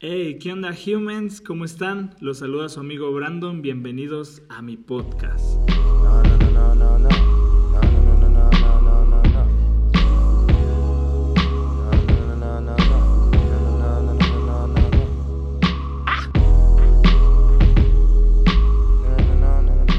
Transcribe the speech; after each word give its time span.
Hey, 0.00 0.38
¿qué 0.38 0.52
onda, 0.52 0.70
humans? 0.70 1.40
¿Cómo 1.40 1.64
están? 1.64 2.14
Los 2.20 2.38
saluda 2.38 2.68
su 2.68 2.78
amigo 2.78 3.10
Brandon. 3.12 3.62
Bienvenidos 3.62 4.42
a 4.48 4.62
mi 4.62 4.76
podcast. 4.76 5.58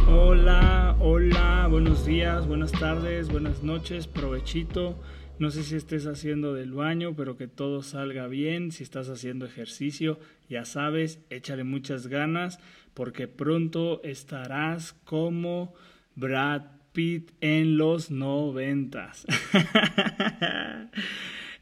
Hola, 0.08 0.96
hola. 1.02 1.68
Buenos 1.70 2.06
días, 2.06 2.48
buenas 2.48 2.72
tardes, 2.72 3.28
buenas 3.28 3.64
noches, 3.64 4.08
provechito. 4.08 4.96
No 5.40 5.52
sé 5.52 5.64
si 5.64 5.78
estés 5.78 6.06
haciendo 6.06 6.54
del 6.54 6.74
baño, 6.74 7.16
pero 7.16 7.38
que 7.38 7.48
todo 7.48 7.82
salga 7.82 8.28
bien. 8.28 8.74
Si 8.74 8.84
estás 8.84 9.08
haciendo 9.08 9.46
ejercicio, 9.46 10.20
ya 10.50 10.66
sabes, 10.66 11.24
échale 11.30 11.64
muchas 11.64 12.08
ganas 12.08 12.60
porque 12.94 13.30
pronto 13.30 14.02
estarás 14.04 14.92
como 15.06 15.74
Brad 16.16 16.64
Pitt 16.92 17.32
en 17.40 17.78
los 17.78 18.12
noventas. 18.12 19.26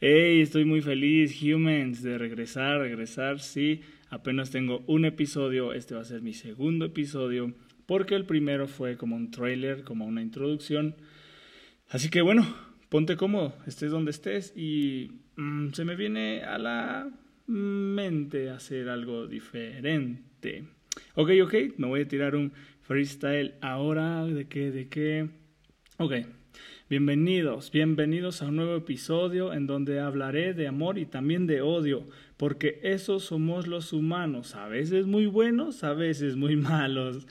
hey, 0.01 0.41
estoy 0.41 0.65
muy 0.65 0.81
feliz, 0.81 1.39
humans, 1.43 2.01
de 2.01 2.17
regresar, 2.17 2.79
regresar. 2.79 3.39
Sí, 3.39 3.81
apenas 4.09 4.49
tengo 4.49 4.83
un 4.87 5.05
episodio. 5.05 5.73
Este 5.73 5.93
va 5.93 6.01
a 6.01 6.05
ser 6.05 6.23
mi 6.23 6.33
segundo 6.33 6.85
episodio 6.85 7.53
porque 7.85 8.15
el 8.15 8.25
primero 8.25 8.67
fue 8.67 8.97
como 8.97 9.15
un 9.15 9.29
trailer, 9.29 9.83
como 9.83 10.07
una 10.07 10.23
introducción. 10.23 10.95
Así 11.89 12.09
que 12.09 12.21
bueno, 12.23 12.47
ponte 12.89 13.17
cómodo, 13.17 13.53
estés 13.65 13.91
donde 13.91 14.11
estés 14.11 14.53
y 14.55 15.11
mm, 15.35 15.71
se 15.73 15.85
me 15.85 15.95
viene 15.95 16.43
a 16.43 16.57
la 16.57 17.09
mente 17.47 18.49
hacer 18.49 18.89
algo 18.89 19.27
diferente. 19.27 20.65
Ok, 21.15 21.31
ok, 21.43 21.53
me 21.77 21.87
voy 21.87 22.01
a 22.01 22.07
tirar 22.07 22.35
un 22.35 22.53
freestyle 22.81 23.55
ahora. 23.61 24.25
¿De 24.25 24.47
qué? 24.47 24.71
¿De 24.71 24.87
qué? 24.87 25.29
Ok. 25.97 26.13
Bienvenidos, 26.89 27.69
bienvenidos 27.69 28.41
a 28.41 28.47
un 28.47 28.55
nuevo 28.55 28.77
episodio 28.77 29.51
en 29.53 29.67
donde 29.67 29.99
hablaré 29.99 30.53
de 30.53 30.69
amor 30.69 30.97
y 30.97 31.05
también 31.05 31.45
de 31.45 31.59
odio, 31.59 32.07
porque 32.37 32.79
esos 32.81 33.25
somos 33.25 33.67
los 33.67 33.91
humanos, 33.91 34.55
a 34.55 34.69
veces 34.69 35.05
muy 35.05 35.25
buenos, 35.25 35.83
a 35.83 35.91
veces 35.91 36.37
muy 36.37 36.55
malos. 36.55 37.27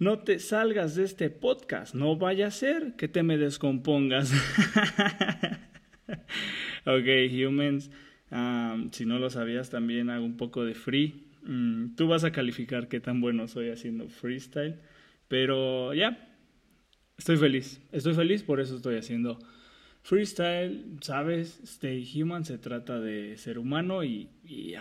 No 0.00 0.20
te 0.20 0.38
salgas 0.38 0.94
de 0.94 1.04
este 1.04 1.28
podcast, 1.28 1.94
no 1.94 2.16
vaya 2.16 2.46
a 2.46 2.50
ser 2.50 2.94
que 2.96 3.06
te 3.06 3.22
me 3.22 3.36
descompongas. 3.36 4.32
ok, 6.86 7.06
humans, 7.30 7.90
um, 8.30 8.90
si 8.92 9.04
no 9.04 9.18
lo 9.18 9.28
sabías 9.28 9.68
también 9.68 10.08
hago 10.08 10.24
un 10.24 10.38
poco 10.38 10.64
de 10.64 10.72
free. 10.72 11.26
Mm, 11.42 11.96
tú 11.96 12.08
vas 12.08 12.24
a 12.24 12.32
calificar 12.32 12.88
qué 12.88 12.98
tan 12.98 13.20
bueno 13.20 13.46
soy 13.46 13.68
haciendo 13.68 14.08
freestyle, 14.08 14.80
pero 15.28 15.92
ya, 15.92 16.34
estoy 17.18 17.36
feliz, 17.36 17.82
estoy 17.92 18.14
feliz, 18.14 18.42
por 18.42 18.58
eso 18.58 18.76
estoy 18.76 18.96
haciendo 18.96 19.38
freestyle, 20.00 20.96
sabes, 21.02 21.60
Stay 21.62 22.10
Human 22.14 22.46
se 22.46 22.56
trata 22.56 23.00
de 23.00 23.36
ser 23.36 23.58
humano 23.58 24.02
y, 24.02 24.30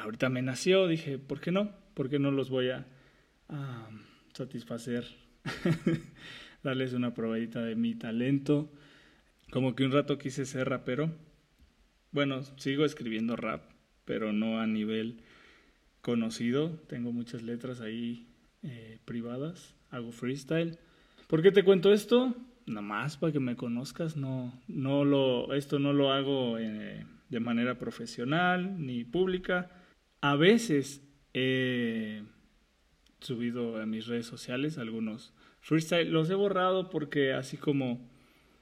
ahorita 0.01 0.29
me 0.29 0.41
nació, 0.41 0.87
dije, 0.87 1.17
¿por 1.17 1.41
qué 1.41 1.51
no? 1.51 1.73
¿Por 1.93 2.09
qué 2.09 2.19
no 2.19 2.31
los 2.31 2.49
voy 2.49 2.69
a 2.69 2.87
satisfacer, 4.39 5.05
darles 6.63 6.93
una 6.93 7.13
probadita 7.13 7.61
de 7.61 7.75
mi 7.75 7.93
talento. 7.95 8.71
Como 9.51 9.75
que 9.75 9.83
un 9.83 9.91
rato 9.91 10.17
quise 10.17 10.45
ser 10.45 10.69
rapero. 10.69 11.11
Bueno, 12.11 12.41
sigo 12.57 12.85
escribiendo 12.85 13.35
rap, 13.35 13.63
pero 14.05 14.31
no 14.31 14.59
a 14.59 14.65
nivel 14.65 15.21
conocido. 16.01 16.69
Tengo 16.87 17.11
muchas 17.11 17.43
letras 17.43 17.81
ahí 17.81 18.27
eh, 18.63 18.99
privadas. 19.05 19.75
Hago 19.91 20.11
freestyle. 20.11 20.77
¿Por 21.27 21.41
qué 21.41 21.51
te 21.51 21.63
cuento 21.63 21.91
esto? 21.91 22.33
Nada 22.65 22.81
más 22.81 23.17
para 23.17 23.33
que 23.33 23.39
me 23.39 23.57
conozcas. 23.57 24.15
No, 24.15 24.53
no 24.67 25.03
lo, 25.03 25.53
esto 25.53 25.79
no 25.79 25.91
lo 25.91 26.13
hago 26.13 26.57
eh, 26.57 27.05
de 27.27 27.39
manera 27.39 27.77
profesional 27.77 28.85
ni 28.85 29.03
pública. 29.03 29.69
A 30.21 30.35
veces 30.35 31.03
eh, 31.33 32.23
subido 33.19 33.81
a 33.81 33.85
mis 33.85 34.07
redes 34.07 34.25
sociales 34.25 34.77
algunos 34.77 35.33
freestyle. 35.61 36.11
Los 36.11 36.29
he 36.29 36.35
borrado 36.35 36.89
porque 36.89 37.33
así 37.33 37.57
como 37.57 38.07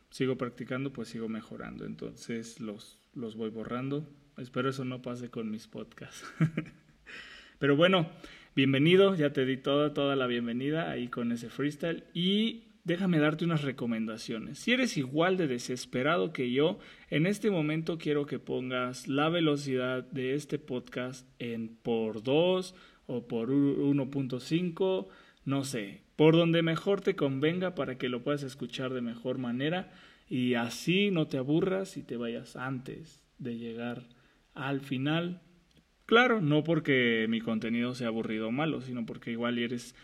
sigo 0.09 0.38
practicando, 0.38 0.94
pues 0.94 1.09
sigo 1.09 1.29
mejorando. 1.29 1.85
Entonces 1.85 2.59
los, 2.59 3.00
los 3.13 3.35
voy 3.35 3.50
borrando. 3.50 4.07
Espero 4.38 4.69
eso 4.69 4.85
no 4.85 5.01
pase 5.01 5.29
con 5.29 5.50
mis 5.50 5.68
podcasts. 5.68 6.25
Pero 7.59 7.75
bueno, 7.75 8.09
bienvenido. 8.56 9.16
Ya 9.16 9.34
te 9.34 9.45
di 9.45 9.57
toda, 9.57 9.94
toda 9.94 10.16
la 10.16 10.28
bienvenida 10.28 10.89
ahí 10.89 11.07
con 11.07 11.31
ese 11.31 11.50
freestyle. 11.50 12.03
Y 12.13 12.63
déjame 12.84 13.19
darte 13.19 13.44
unas 13.44 13.63
recomendaciones. 13.63 14.59
Si 14.59 14.72
eres 14.72 14.95
igual 14.95 15.35
de 15.38 15.47
desesperado 15.47 16.31
que 16.31 16.51
yo, 16.51 16.79
en 17.09 17.25
este 17.25 17.51
momento 17.51 17.97
quiero 17.97 18.25
que 18.25 18.39
pongas 18.39 19.07
la 19.07 19.28
velocidad 19.28 20.03
de 20.03 20.35
este 20.35 20.57
podcast 20.57 21.28
en 21.39 21.75
por 21.75 22.24
dos 22.24 22.75
o 23.07 23.28
por 23.28 23.50
1.5, 23.50 25.07
no 25.45 25.63
sé, 25.63 26.01
por 26.16 26.35
donde 26.35 26.62
mejor 26.62 27.01
te 27.01 27.16
convenga 27.16 27.73
para 27.73 27.97
que 27.97 28.09
lo 28.09 28.23
puedas 28.23 28.44
escuchar 28.44 28.94
de 28.94 29.01
mejor 29.01 29.38
manera 29.38 29.91
y 30.29 30.53
así 30.56 31.09
no 31.09 31.28
te 31.28 31.38
aburras 31.38 31.97
y 31.97 32.03
te 32.03 32.18
vayas 32.18 32.56
antes 32.56 33.23
de 33.40 33.57
llegar 33.57 34.03
al 34.53 34.81
final. 34.81 35.41
Claro, 36.06 36.41
no 36.41 36.63
porque 36.63 37.25
mi 37.29 37.41
contenido 37.41 37.95
sea 37.95 38.07
aburrido 38.07 38.50
o 38.50 38.51
malo, 38.51 38.81
sino 38.81 39.06
porque 39.06 39.31
igual 39.31 39.57
eres 39.57 39.95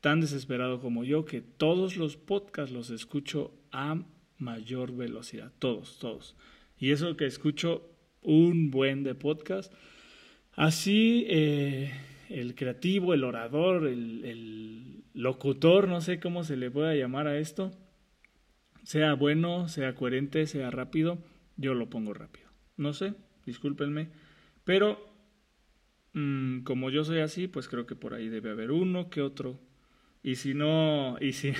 tan 0.00 0.20
desesperado 0.20 0.80
como 0.80 1.04
yo 1.04 1.24
que 1.24 1.40
todos 1.40 1.96
los 1.96 2.16
podcasts 2.16 2.72
los 2.72 2.90
escucho 2.90 3.54
a 3.70 4.02
mayor 4.38 4.94
velocidad, 4.94 5.52
todos, 5.58 5.98
todos. 5.98 6.36
Y 6.78 6.90
eso 6.90 7.16
que 7.16 7.26
escucho 7.26 7.88
un 8.22 8.70
buen 8.70 9.04
de 9.04 9.14
podcast. 9.14 9.72
Así 10.54 11.24
eh, 11.28 11.92
el 12.40 12.54
creativo, 12.54 13.14
el 13.14 13.24
orador, 13.24 13.86
el, 13.86 15.04
locutor, 15.14 15.88
no 15.88 16.00
sé 16.00 16.18
cómo 16.18 16.42
se 16.42 16.56
le 16.56 16.70
pueda 16.70 16.94
llamar 16.94 17.26
a 17.26 17.38
esto, 17.38 17.70
sea 18.82 19.12
bueno, 19.12 19.68
sea 19.68 19.94
coherente, 19.94 20.46
sea 20.46 20.70
rápido, 20.70 21.18
yo 21.56 21.74
lo 21.74 21.90
pongo 21.90 22.14
rápido. 22.14 22.48
No 22.78 22.94
sé, 22.94 23.14
discúlpenme, 23.44 24.08
pero 24.64 24.98
mm, 26.14 26.60
como 26.60 26.88
yo 26.88 27.04
soy 27.04 27.20
así, 27.20 27.46
pues 27.46 27.68
creo 27.68 27.86
que 27.86 27.94
por 27.94 28.14
ahí 28.14 28.28
debe 28.28 28.50
haber 28.50 28.70
uno 28.70 29.10
que 29.10 29.20
otro. 29.20 29.60
Y 30.22 30.36
si 30.36 30.54
no, 30.54 31.16
y 31.20 31.32
si, 31.32 31.52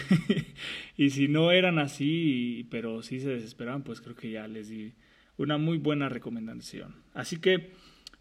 y 0.96 1.10
si 1.10 1.28
no 1.28 1.50
eran 1.50 1.78
así, 1.78 2.66
pero 2.70 3.02
sí 3.02 3.20
se 3.20 3.30
desesperaban, 3.30 3.82
pues 3.82 4.00
creo 4.00 4.16
que 4.16 4.30
ya 4.30 4.46
les 4.48 4.68
di 4.68 4.94
una 5.36 5.58
muy 5.58 5.78
buena 5.78 6.08
recomendación. 6.08 7.02
Así 7.12 7.38
que, 7.38 7.72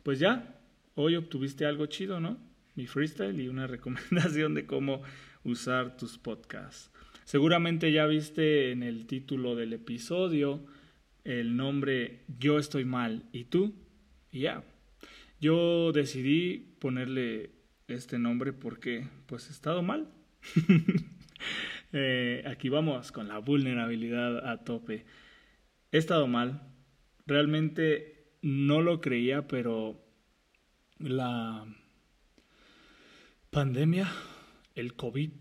pues 0.03 0.19
ya, 0.19 0.60
hoy 0.95 1.15
obtuviste 1.15 1.65
algo 1.65 1.85
chido, 1.85 2.19
¿no? 2.19 2.37
Mi 2.75 2.87
freestyle 2.87 3.39
y 3.39 3.47
una 3.47 3.67
recomendación 3.75 4.53
de 4.53 4.65
cómo 4.65 5.01
usar 5.43 5.97
tus 5.97 6.17
podcasts. 6.17 6.91
Seguramente 7.23 7.91
ya 7.91 8.05
viste 8.07 8.71
en 8.71 8.83
el 8.83 9.07
título 9.07 9.55
del 9.55 9.73
episodio 9.73 10.65
el 11.23 11.55
nombre 11.55 12.23
Yo 12.39 12.57
estoy 12.57 12.85
mal 12.85 13.25
y 13.31 13.45
tú. 13.45 13.75
Ya. 14.31 14.63
Yo 15.39 15.91
decidí 15.91 16.75
ponerle 16.79 17.51
este 17.87 18.19
nombre 18.19 18.53
porque 18.53 19.07
pues 19.27 19.47
he 19.49 19.51
estado 19.51 19.81
mal. 19.81 20.07
Eh, 21.93 22.41
aquí 22.47 22.69
vamos 22.69 23.11
con 23.11 23.27
la 23.27 23.39
vulnerabilidad 23.39 24.49
a 24.49 24.63
tope. 24.63 25.03
He 25.91 25.97
estado 25.97 26.25
mal. 26.25 26.61
Realmente 27.25 28.37
no 28.41 28.81
lo 28.81 29.01
creía, 29.01 29.45
pero 29.49 30.01
la 31.03 31.65
pandemia, 33.49 34.11
el 34.75 34.93
COVID, 34.95 35.31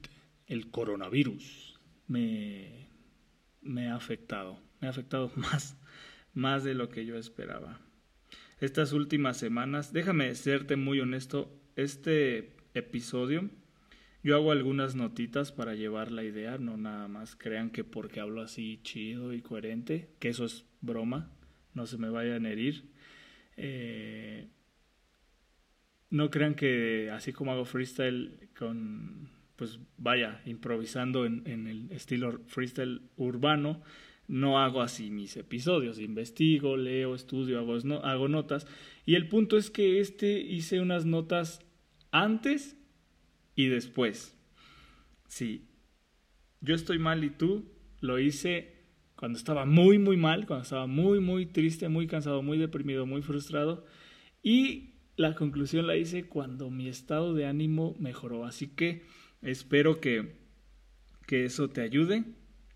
el 0.46 0.70
coronavirus, 0.70 1.78
me, 2.06 2.88
me 3.60 3.88
ha 3.88 3.94
afectado. 3.94 4.58
Me 4.80 4.88
ha 4.88 4.90
afectado 4.90 5.30
más, 5.36 5.76
más 6.34 6.64
de 6.64 6.74
lo 6.74 6.88
que 6.88 7.04
yo 7.06 7.16
esperaba. 7.16 7.80
Estas 8.58 8.92
últimas 8.92 9.36
semanas, 9.36 9.92
déjame 9.92 10.34
serte 10.34 10.76
muy 10.76 11.00
honesto, 11.00 11.50
este 11.76 12.56
episodio 12.74 13.48
yo 14.22 14.36
hago 14.36 14.52
algunas 14.52 14.94
notitas 14.96 15.50
para 15.50 15.74
llevar 15.74 16.10
la 16.10 16.22
idea, 16.22 16.58
no 16.58 16.76
nada 16.76 17.08
más 17.08 17.36
crean 17.36 17.70
que 17.70 17.84
porque 17.84 18.20
hablo 18.20 18.42
así 18.42 18.80
chido 18.82 19.32
y 19.32 19.40
coherente, 19.40 20.10
que 20.18 20.28
eso 20.28 20.44
es 20.44 20.66
broma, 20.82 21.32
no 21.72 21.86
se 21.86 21.96
me 21.96 22.10
vayan 22.10 22.44
a 22.44 22.50
herir. 22.50 22.90
Eh, 23.56 24.48
no 26.10 26.30
crean 26.30 26.54
que 26.54 27.10
así 27.12 27.32
como 27.32 27.52
hago 27.52 27.64
freestyle 27.64 28.48
con, 28.58 29.30
pues 29.56 29.78
vaya, 29.96 30.42
improvisando 30.44 31.24
en, 31.24 31.46
el 31.46 31.90
estilo 31.92 32.40
freestyle 32.46 33.02
urbano, 33.16 33.82
no 34.26 34.60
hago 34.60 34.82
así 34.82 35.10
mis 35.10 35.36
episodios, 35.36 35.98
investigo, 35.98 36.76
leo, 36.76 37.14
estudio, 37.14 37.58
hago, 37.58 37.78
hago 38.04 38.28
notas. 38.28 38.66
Y 39.06 39.14
el 39.14 39.28
punto 39.28 39.56
es 39.56 39.70
que 39.70 40.00
este 40.00 40.40
hice 40.40 40.80
unas 40.80 41.06
notas 41.06 41.64
antes 42.10 42.76
y 43.54 43.66
después. 43.66 44.36
Sí, 45.28 45.68
yo 46.60 46.74
estoy 46.74 46.98
mal 46.98 47.22
y 47.24 47.30
tú 47.30 47.70
lo 48.00 48.18
hice 48.18 48.80
cuando 49.16 49.38
estaba 49.38 49.66
muy, 49.66 49.98
muy 49.98 50.16
mal, 50.16 50.46
cuando 50.46 50.62
estaba 50.62 50.86
muy, 50.86 51.20
muy 51.20 51.46
triste, 51.46 51.88
muy 51.88 52.06
cansado, 52.06 52.42
muy 52.42 52.58
deprimido, 52.58 53.06
muy 53.06 53.22
frustrado. 53.22 53.84
Y 54.42 54.94
la 55.20 55.34
conclusión 55.34 55.86
la 55.86 55.96
hice 55.96 56.24
cuando 56.24 56.70
mi 56.70 56.88
estado 56.88 57.34
de 57.34 57.44
ánimo 57.44 57.94
mejoró. 57.98 58.46
Así 58.46 58.68
que 58.68 59.02
espero 59.42 60.00
que, 60.00 60.36
que 61.26 61.44
eso 61.44 61.68
te 61.68 61.82
ayude, 61.82 62.24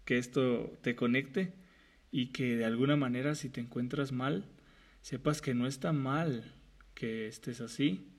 que 0.05 0.19
esto 0.19 0.79
te 0.83 0.95
conecte 0.95 1.55
y 2.11 2.33
que 2.33 2.57
de 2.57 2.67
alguna 2.67 2.97
manera 2.97 3.35
si 3.35 3.49
te 3.49 3.63
encuentras 3.63 4.13
mal, 4.13 4.45
sepas 5.01 5.41
que 5.41 5.55
no 5.55 5.67
está 5.67 5.93
mal 5.95 6.53
que 6.95 7.29
estés 7.29 7.63
así, 7.63 8.11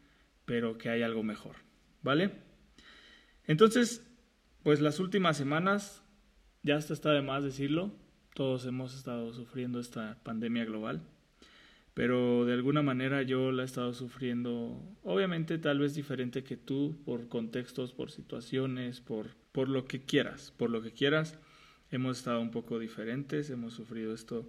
pero 0.46 0.80
que 0.80 0.90
hay 0.90 1.04
algo 1.04 1.22
mejor. 1.22 1.58
¿Vale? 2.02 2.32
Entonces, 3.46 4.04
pues 4.64 4.82
las 4.82 5.00
últimas 5.00 5.38
semanas, 5.38 6.04
ya 6.64 6.78
hasta 6.78 6.94
está 6.94 7.12
de 7.12 7.22
más 7.22 7.44
decirlo, 7.44 7.92
todos 8.34 8.66
hemos 8.66 8.96
estado 8.96 9.32
sufriendo 9.36 9.80
esta 9.80 10.18
pandemia 10.24 10.66
global, 10.66 11.04
pero 11.96 12.46
de 12.46 12.54
alguna 12.54 12.84
manera 12.84 13.24
yo 13.24 13.52
la 13.52 13.64
he 13.64 13.66
estado 13.66 13.94
sufriendo, 13.94 14.80
obviamente 15.02 15.58
tal 15.58 15.80
vez 15.80 15.96
diferente 15.96 16.44
que 16.44 16.58
tú, 16.58 17.02
por 17.06 17.30
contextos, 17.30 17.94
por 17.94 18.12
situaciones, 18.12 19.00
por, 19.00 19.30
por 19.52 19.70
lo 19.70 19.86
que 19.86 20.04
quieras, 20.04 20.54
por 20.58 20.70
lo 20.70 20.84
que 20.84 20.92
quieras, 20.92 21.40
hemos 21.90 22.18
estado 22.18 22.42
un 22.42 22.52
poco 22.52 22.78
diferentes, 22.78 23.50
hemos 23.50 23.74
sufrido 23.74 24.14
esto 24.14 24.48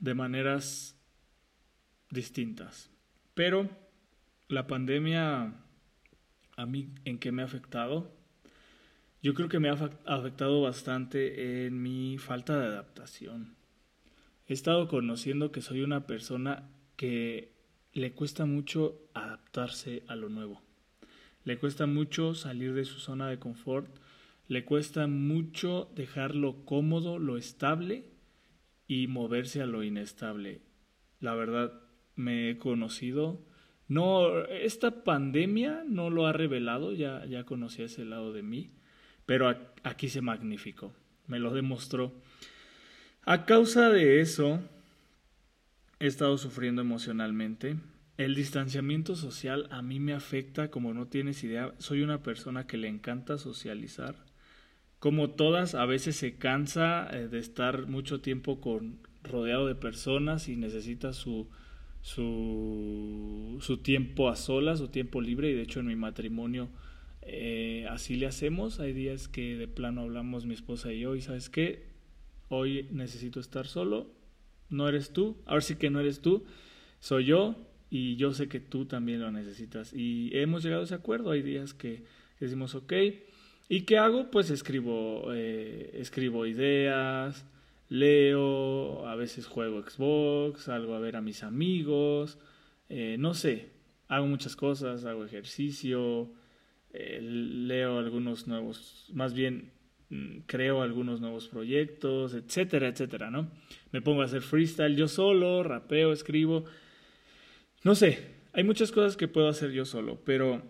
de 0.00 0.14
maneras 0.14 0.98
distintas. 2.10 2.90
Pero 3.34 3.68
la 4.48 4.66
pandemia 4.66 5.52
a 6.56 6.66
mí 6.66 6.88
en 7.04 7.18
qué 7.18 7.32
me 7.32 7.42
ha 7.42 7.44
afectado. 7.44 8.10
Yo 9.22 9.34
creo 9.34 9.48
que 9.48 9.58
me 9.58 9.68
ha 9.68 9.72
afectado 10.06 10.62
bastante 10.62 11.66
en 11.66 11.82
mi 11.82 12.16
falta 12.18 12.58
de 12.58 12.66
adaptación. 12.66 13.56
He 14.46 14.52
estado 14.52 14.88
conociendo 14.88 15.52
que 15.52 15.62
soy 15.62 15.82
una 15.82 16.06
persona 16.06 16.70
que 16.96 17.52
le 17.92 18.12
cuesta 18.12 18.46
mucho 18.46 19.00
adaptarse 19.14 20.02
a 20.08 20.16
lo 20.16 20.28
nuevo. 20.28 20.60
Le 21.44 21.58
cuesta 21.58 21.86
mucho 21.86 22.34
salir 22.34 22.74
de 22.74 22.84
su 22.84 22.98
zona 22.98 23.28
de 23.28 23.38
confort. 23.38 23.88
Le 24.48 24.64
cuesta 24.64 25.06
mucho 25.06 25.90
dejar 25.94 26.34
lo 26.34 26.64
cómodo, 26.64 27.18
lo 27.18 27.36
estable 27.36 28.04
y 28.86 29.06
moverse 29.06 29.62
a 29.62 29.66
lo 29.66 29.82
inestable. 29.82 30.60
La 31.20 31.34
verdad, 31.34 31.80
me 32.16 32.50
he 32.50 32.58
conocido 32.58 33.40
no, 33.86 34.44
esta 34.46 35.04
pandemia 35.04 35.84
no 35.86 36.08
lo 36.08 36.26
ha 36.26 36.32
revelado, 36.32 36.92
ya, 36.94 37.24
ya 37.26 37.44
conocía 37.44 37.84
ese 37.84 38.04
lado 38.04 38.32
de 38.32 38.42
mí, 38.42 38.70
pero 39.26 39.54
aquí 39.82 40.08
se 40.08 40.22
magnificó, 40.22 40.94
me 41.26 41.38
lo 41.38 41.52
demostró. 41.52 42.12
A 43.26 43.46
causa 43.46 43.88
de 43.88 44.20
eso, 44.20 44.60
he 45.98 46.06
estado 46.06 46.36
sufriendo 46.36 46.82
emocionalmente. 46.82 47.76
El 48.18 48.34
distanciamiento 48.34 49.16
social 49.16 49.66
a 49.70 49.80
mí 49.80 49.98
me 49.98 50.12
afecta 50.12 50.70
como 50.70 50.92
no 50.92 51.06
tienes 51.06 51.42
idea. 51.42 51.72
Soy 51.78 52.02
una 52.02 52.22
persona 52.22 52.66
que 52.66 52.76
le 52.76 52.88
encanta 52.88 53.38
socializar. 53.38 54.16
Como 54.98 55.30
todas, 55.30 55.74
a 55.74 55.86
veces 55.86 56.16
se 56.16 56.36
cansa 56.36 57.08
eh, 57.12 57.28
de 57.28 57.38
estar 57.38 57.86
mucho 57.86 58.20
tiempo 58.20 58.60
con, 58.60 58.98
rodeado 59.22 59.66
de 59.66 59.74
personas 59.74 60.48
y 60.48 60.56
necesita 60.56 61.14
su, 61.14 61.48
su, 62.02 63.56
su 63.62 63.78
tiempo 63.78 64.28
a 64.28 64.36
solas, 64.36 64.80
su 64.80 64.88
tiempo 64.88 65.22
libre, 65.22 65.50
y 65.50 65.54
de 65.54 65.62
hecho 65.62 65.80
en 65.80 65.86
mi 65.86 65.96
matrimonio 65.96 66.68
eh, 67.22 67.86
así 67.90 68.16
le 68.16 68.26
hacemos. 68.26 68.80
Hay 68.80 68.92
días 68.92 69.28
que 69.28 69.56
de 69.56 69.66
plano 69.66 70.02
hablamos 70.02 70.44
mi 70.44 70.52
esposa 70.52 70.92
y 70.92 71.00
yo, 71.00 71.16
y 71.16 71.22
sabes 71.22 71.48
qué, 71.48 71.93
hoy 72.56 72.88
necesito 72.90 73.40
estar 73.40 73.66
solo, 73.66 74.10
no 74.70 74.88
eres 74.88 75.12
tú, 75.12 75.36
ahora 75.46 75.60
sí 75.60 75.76
que 75.76 75.90
no 75.90 76.00
eres 76.00 76.20
tú, 76.20 76.44
soy 77.00 77.26
yo, 77.26 77.56
y 77.90 78.16
yo 78.16 78.32
sé 78.32 78.48
que 78.48 78.60
tú 78.60 78.86
también 78.86 79.20
lo 79.20 79.30
necesitas. 79.30 79.92
Y 79.92 80.30
hemos 80.32 80.62
llegado 80.62 80.82
a 80.82 80.84
ese 80.84 80.94
acuerdo, 80.94 81.30
hay 81.30 81.42
días 81.42 81.74
que, 81.74 82.02
decimos, 82.40 82.74
ok, 82.74 82.92
¿y 83.68 83.82
qué 83.82 83.98
hago? 83.98 84.30
Pues 84.30 84.50
escribo, 84.50 85.32
eh, 85.32 85.90
escribo 85.94 86.44
ideas, 86.44 87.46
leo, 87.88 89.06
a 89.06 89.14
veces 89.14 89.46
juego 89.46 89.82
Xbox, 89.82 90.62
salgo 90.62 90.94
a 90.94 90.98
ver 90.98 91.14
a 91.16 91.20
mis 91.20 91.44
amigos, 91.44 92.38
eh, 92.88 93.16
no 93.18 93.34
sé, 93.34 93.70
hago 94.08 94.26
muchas 94.26 94.56
cosas, 94.56 95.04
hago 95.04 95.24
ejercicio, 95.24 96.32
eh, 96.92 97.20
leo 97.22 97.98
algunos 97.98 98.46
nuevos, 98.46 99.08
más 99.12 99.34
bien 99.34 99.70
creo 100.46 100.82
algunos 100.82 101.20
nuevos 101.20 101.48
proyectos, 101.48 102.34
etcétera, 102.34 102.88
etcétera, 102.88 103.30
¿no? 103.30 103.50
Me 103.90 104.02
pongo 104.02 104.22
a 104.22 104.26
hacer 104.26 104.42
freestyle 104.42 104.96
yo 104.96 105.08
solo, 105.08 105.62
rapeo, 105.62 106.12
escribo, 106.12 106.64
no 107.82 107.94
sé, 107.94 108.18
hay 108.52 108.64
muchas 108.64 108.92
cosas 108.92 109.16
que 109.16 109.28
puedo 109.28 109.48
hacer 109.48 109.72
yo 109.72 109.84
solo, 109.84 110.20
pero 110.24 110.62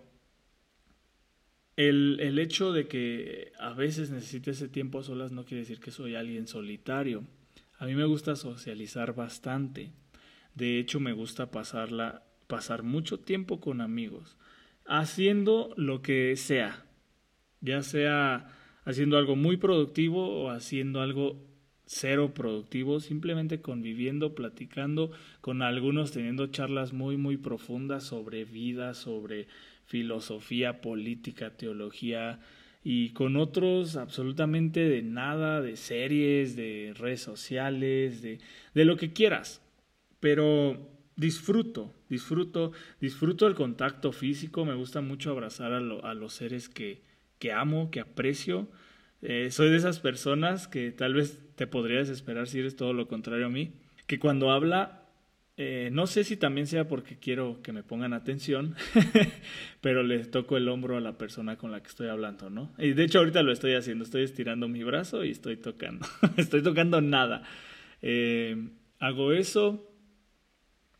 el, 1.77 2.19
el, 2.21 2.39
hecho 2.39 2.73
de 2.73 2.89
que 2.89 3.53
a 3.59 3.73
veces 3.73 4.11
necesite 4.11 4.53
ese 4.53 4.69
tiempo 4.69 4.99
a 4.99 5.03
solas 5.03 5.33
no 5.33 5.45
quiere 5.45 5.61
decir 5.63 5.81
que 5.81 5.91
soy 5.91 6.15
alguien 6.15 6.47
solitario. 6.47 7.25
A 7.79 7.87
mí 7.87 7.95
me 7.95 8.05
gusta 8.05 8.37
socializar 8.37 9.15
bastante. 9.15 9.91
De 10.55 10.79
hecho, 10.79 11.01
me 11.01 11.13
gusta 11.13 11.51
pasarla, 11.51 12.23
pasar 12.47 12.83
mucho 12.83 13.19
tiempo 13.19 13.61
con 13.61 13.81
amigos, 13.81 14.37
haciendo 14.87 15.75
lo 15.77 16.01
que 16.03 16.37
sea, 16.37 16.85
ya 17.61 17.83
sea 17.83 18.49
haciendo 18.85 19.19
algo 19.19 19.37
muy 19.37 19.57
productivo 19.57 20.43
o 20.43 20.51
haciendo 20.51 21.01
algo 21.01 21.37
cero 21.87 22.33
productivo, 22.35 23.01
simplemente 23.01 23.61
conviviendo, 23.61 24.35
platicando 24.35 25.11
con 25.41 25.63
algunos, 25.63 26.13
teniendo 26.13 26.47
charlas 26.47 26.93
muy, 26.93 27.17
muy 27.17 27.37
profundas 27.37 28.05
sobre 28.05 28.45
vida, 28.45 28.95
sobre 28.95 29.47
filosofía, 29.87 30.81
política, 30.81 31.51
teología, 31.57 32.41
y 32.83 33.11
con 33.11 33.37
otros 33.37 33.97
absolutamente 33.97 34.81
de 34.81 35.03
nada, 35.03 35.63
de 35.63 35.77
series, 35.77 36.55
de 36.55 36.93
redes 36.95 37.23
sociales, 37.23 38.21
de, 38.21 38.41
de 38.75 38.85
lo 38.85 38.97
que 38.97 39.13
quieras. 39.13 39.63
Pero 40.21 40.91
disfruto, 41.17 41.95
disfruto, 42.11 42.73
disfruto 43.01 43.47
el 43.47 43.55
contacto 43.55 44.13
físico, 44.13 44.67
me 44.67 44.75
gusta 44.75 45.00
mucho 45.00 45.31
abrazar 45.31 45.73
a, 45.73 45.79
a 45.79 46.14
los 46.14 46.35
seres 46.35 46.69
que, 46.69 47.00
que, 47.45 47.53
amo, 47.53 47.91
que 47.91 48.01
aprecio. 48.01 48.69
Eh, 49.21 49.51
soy 49.51 49.69
de 49.69 49.77
esas 49.77 50.01
personas 50.01 50.67
que 50.67 50.93
tal 50.93 51.13
vez 51.13 51.43
te 51.57 51.67
podría 51.67 51.99
desesperar 51.99 52.47
si 52.47 52.61
eres 52.61 52.75
todo 52.75 52.95
lo 52.95 53.07
contrario 53.07 53.45
a 53.45 53.51
mí, 53.51 53.75
que 54.07 54.19
cuando 54.19 54.51
habla 54.51 55.03
eh, 55.59 55.91
no 55.93 56.07
sé 56.07 56.25
si 56.25 56.39
también 56.39 56.67
sea 56.67 56.89
porque 56.89 57.19
quiero 57.19 57.61
que 57.61 57.73
me 57.73 57.83
pongan 57.83 58.15
atención, 58.15 58.77
pero 59.83 60.03
le 60.03 60.25
toco 60.25 60.57
el 60.57 60.71
hombro 60.71 60.97
a 60.97 61.03
la 61.03 61.19
persona 61.19 61.59
con 61.59 61.71
la 61.71 61.83
que 61.83 61.89
estoy 61.89 62.09
hablando, 62.09 62.49
¿no? 62.49 62.73
Y 62.79 62.95
de 62.95 63.05
hecho 63.05 63.19
ahorita 63.19 63.43
lo 63.43 63.53
estoy 63.53 63.75
haciendo, 63.75 64.05
estoy 64.05 64.23
estirando 64.23 64.67
mi 64.67 64.83
brazo 64.83 65.23
y 65.23 65.31
estoy 65.31 65.59
tocando, 65.59 66.07
estoy 66.39 66.63
tocando 66.63 67.03
nada. 67.03 67.43
Eh, 68.01 68.71
hago 69.01 69.35
eso, 69.35 69.87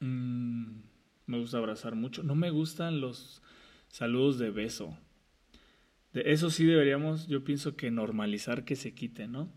mm, 0.01 0.67
me 1.25 1.39
gusta 1.39 1.57
abrazar 1.57 1.95
mucho, 1.95 2.23
no 2.23 2.35
me 2.35 2.51
gustan 2.51 3.01
los 3.01 3.41
saludos 3.89 4.39
de 4.39 4.51
beso. 4.51 4.99
Eso 6.15 6.51
sí 6.51 6.65
deberíamos, 6.65 7.27
yo 7.27 7.45
pienso 7.45 7.77
que 7.77 7.91
normalizar 7.91 8.65
que 8.65 8.77
se 8.77 8.95
quite, 8.95 9.27
¿no? 9.27 9.53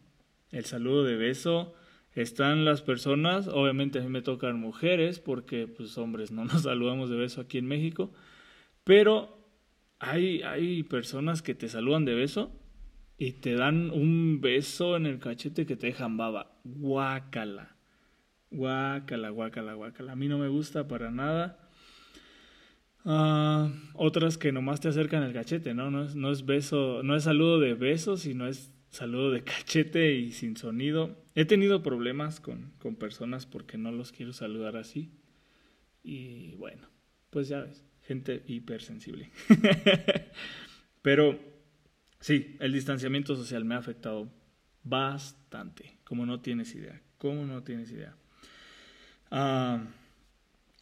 El 0.52 0.66
saludo 0.66 1.04
de 1.04 1.16
beso 1.16 1.74
están 2.14 2.66
las 2.66 2.82
personas, 2.82 3.48
obviamente 3.48 4.00
a 4.00 4.02
mí 4.02 4.10
me 4.10 4.24
tocan 4.24 4.60
mujeres, 4.60 5.20
porque 5.20 5.68
pues 5.68 5.98
hombres 5.98 6.32
no 6.32 6.46
nos 6.46 6.64
saludamos 6.64 7.10
de 7.10 7.18
beso 7.18 7.42
aquí 7.42 7.60
en 7.60 7.68
México, 7.68 8.12
pero 8.84 9.38
hay, 10.00 10.42
hay 10.42 10.84
personas 10.84 11.42
que 11.42 11.54
te 11.54 11.70
saludan 11.70 12.06
de 12.06 12.16
beso 12.16 12.52
y 13.18 13.34
te 13.34 13.54
dan 13.54 13.92
un 13.92 14.42
beso 14.42 14.96
en 14.96 15.06
el 15.06 15.20
cachete 15.20 15.66
que 15.66 15.76
te 15.76 15.88
dejan 15.88 16.18
baba. 16.18 16.60
Guácala. 16.64 17.76
Guácala, 18.52 19.30
guácala, 19.30 19.74
guácala. 19.74 20.12
A 20.12 20.16
mí 20.16 20.28
no 20.28 20.38
me 20.38 20.48
gusta 20.48 20.88
para 20.88 21.12
nada. 21.12 21.67
Ah, 23.10 23.72
otras 23.94 24.38
que 24.38 24.52
nomás 24.52 24.82
te 24.82 24.90
acercan 24.90 25.24
el 25.24 25.32
cachete, 25.32 25.74
¿no? 25.74 25.90
No 25.90 26.30
es, 26.30 26.46
beso, 26.46 27.02
no 27.04 27.16
es 27.16 27.24
saludo 27.24 27.58
de 27.58 27.74
beso, 27.74 28.18
sino 28.18 28.48
es 28.48 28.70
saludo 28.90 29.32
de 29.32 29.44
cachete 29.46 30.16
y 30.16 30.34
sin 30.34 30.58
sonido. 30.58 31.16
He 31.34 31.46
tenido 31.46 31.82
problemas 31.82 32.42
con, 32.42 32.74
con 32.80 32.98
personas 32.98 33.46
porque 33.46 33.78
no 33.78 33.94
los 33.94 34.12
quiero 34.12 34.34
saludar 34.34 34.76
así. 34.76 35.14
Y 36.04 36.56
bueno, 36.56 36.90
pues 37.30 37.48
ya 37.48 37.62
ves, 37.62 37.86
gente 38.02 38.44
hipersensible. 38.46 39.32
Pero 41.02 41.40
sí, 42.20 42.58
el 42.60 42.74
distanciamiento 42.74 43.38
social 43.38 43.64
me 43.64 43.76
ha 43.76 43.78
afectado 43.78 44.30
bastante, 44.84 45.98
como 46.04 46.26
no 46.26 46.42
tienes 46.42 46.76
idea, 46.76 47.02
como 47.18 47.46
no 47.46 47.64
tienes 47.64 47.90
idea. 47.90 48.18
Ah, 49.32 49.82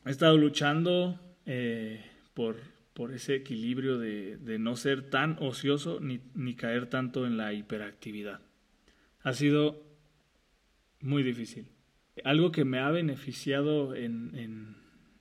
he 0.08 0.10
estado 0.10 0.38
luchando 0.38 1.20
eh, 1.46 2.03
por, 2.36 2.58
por, 2.94 3.12
ese 3.12 3.34
equilibrio 3.34 3.98
de, 3.98 4.38
de, 4.38 4.60
no 4.60 4.75
ser 4.75 5.10
tan 5.10 5.38
ocioso 5.39 6.00
ni, 6.00 6.22
ni 6.36 6.54
caer 6.54 6.88
tanto 6.88 7.25
en 7.25 7.38
la 7.38 7.54
hiperactividad. 7.54 8.42
Ha 9.24 9.34
sido 9.34 9.84
muy 11.01 11.24
difícil. 11.24 11.68
Algo 12.24 12.51
que 12.51 12.65
me 12.65 12.80
ha 12.80 12.92
beneficiado 12.92 13.96
en, 13.96 14.75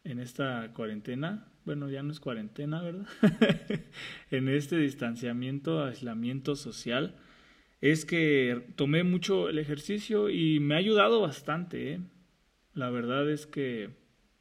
en, 0.05 0.19
esta 0.21 0.73
cuarentena, 0.75 1.49
bueno, 1.65 1.91
ya 1.91 2.03
no 2.03 2.13
es 2.13 2.21
cuarentena, 2.21 2.83
¿verdad? 2.83 3.07
en 4.31 4.49
este 4.49 4.77
distanciamiento, 4.77 5.83
aislamiento 5.83 6.57
social, 6.57 7.17
es 7.81 8.05
que 8.05 8.67
tomé 8.77 9.03
mucho 9.03 9.49
el 9.49 9.59
ejercicio 9.59 10.31
y 10.31 10.61
me 10.61 10.75
ha 10.75 10.79
ayudado 10.79 11.21
bastante. 11.21 11.95
¿eh? 11.95 12.01
La 12.75 12.91
verdad 12.91 13.29
es 13.31 13.47
que 13.47 13.91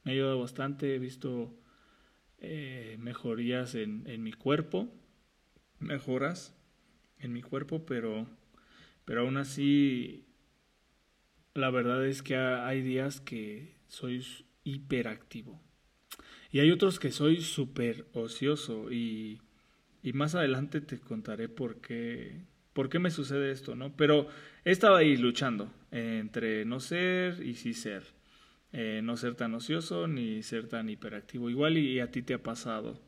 me 0.03 0.12
ha 0.12 0.13
ayudado 0.13 0.39
bastante. 0.39 0.96
He 0.96 1.00
visto 1.00 1.53
eh, 2.44 2.98
mejorías 3.00 3.74
en, 3.74 4.22
mi 4.22 4.34
cuerpo, 4.34 4.94
mejoras 5.80 6.54
en 7.20 7.32
mi 7.32 7.42
cuerpo, 7.42 7.86
pero, 7.86 8.28
pero 9.06 9.22
aún 9.22 9.38
así, 9.38 10.26
la 11.54 11.70
verdad 11.72 12.06
es 12.06 12.22
que 12.22 12.36
hay 12.36 12.82
días 12.82 13.22
que 13.22 13.78
soy 13.88 14.26
hiperactivo. 14.66 15.62
Y 16.52 16.60
hay 16.60 16.70
otros 16.72 17.00
que 17.00 17.12
soy 17.12 17.42
súper 17.42 18.06
ocioso 18.12 18.92
y, 18.92 19.42
y 20.04 20.12
más 20.14 20.36
adelante 20.36 20.82
te 20.82 21.00
contaré 21.00 21.48
por 21.48 21.80
qué, 21.80 22.46
por 22.74 22.90
qué 22.90 23.00
me 23.00 23.10
sucede 23.10 23.52
esto, 23.52 23.74
¿no? 23.76 23.96
Pero 23.96 24.28
he 24.66 24.72
estado 24.72 24.98
ahí 24.98 25.16
luchando 25.16 25.72
entre 25.92 26.66
no 26.66 26.80
ser 26.82 27.42
y 27.42 27.56
sí 27.56 27.74
ser. 27.74 28.12
Eh, 28.75 29.01
no 29.03 29.18
ser 29.18 29.36
tan 29.36 29.53
ocioso 29.53 30.08
ni 30.08 30.42
ser 30.42 30.68
tan 30.68 30.89
hiperactivo. 30.89 31.50
Igual 31.50 31.77
y, 31.77 32.00
a 32.00 32.10
ti 32.10 32.24
te 32.24 32.34
ha 32.34 32.42
pasado. 32.42 33.00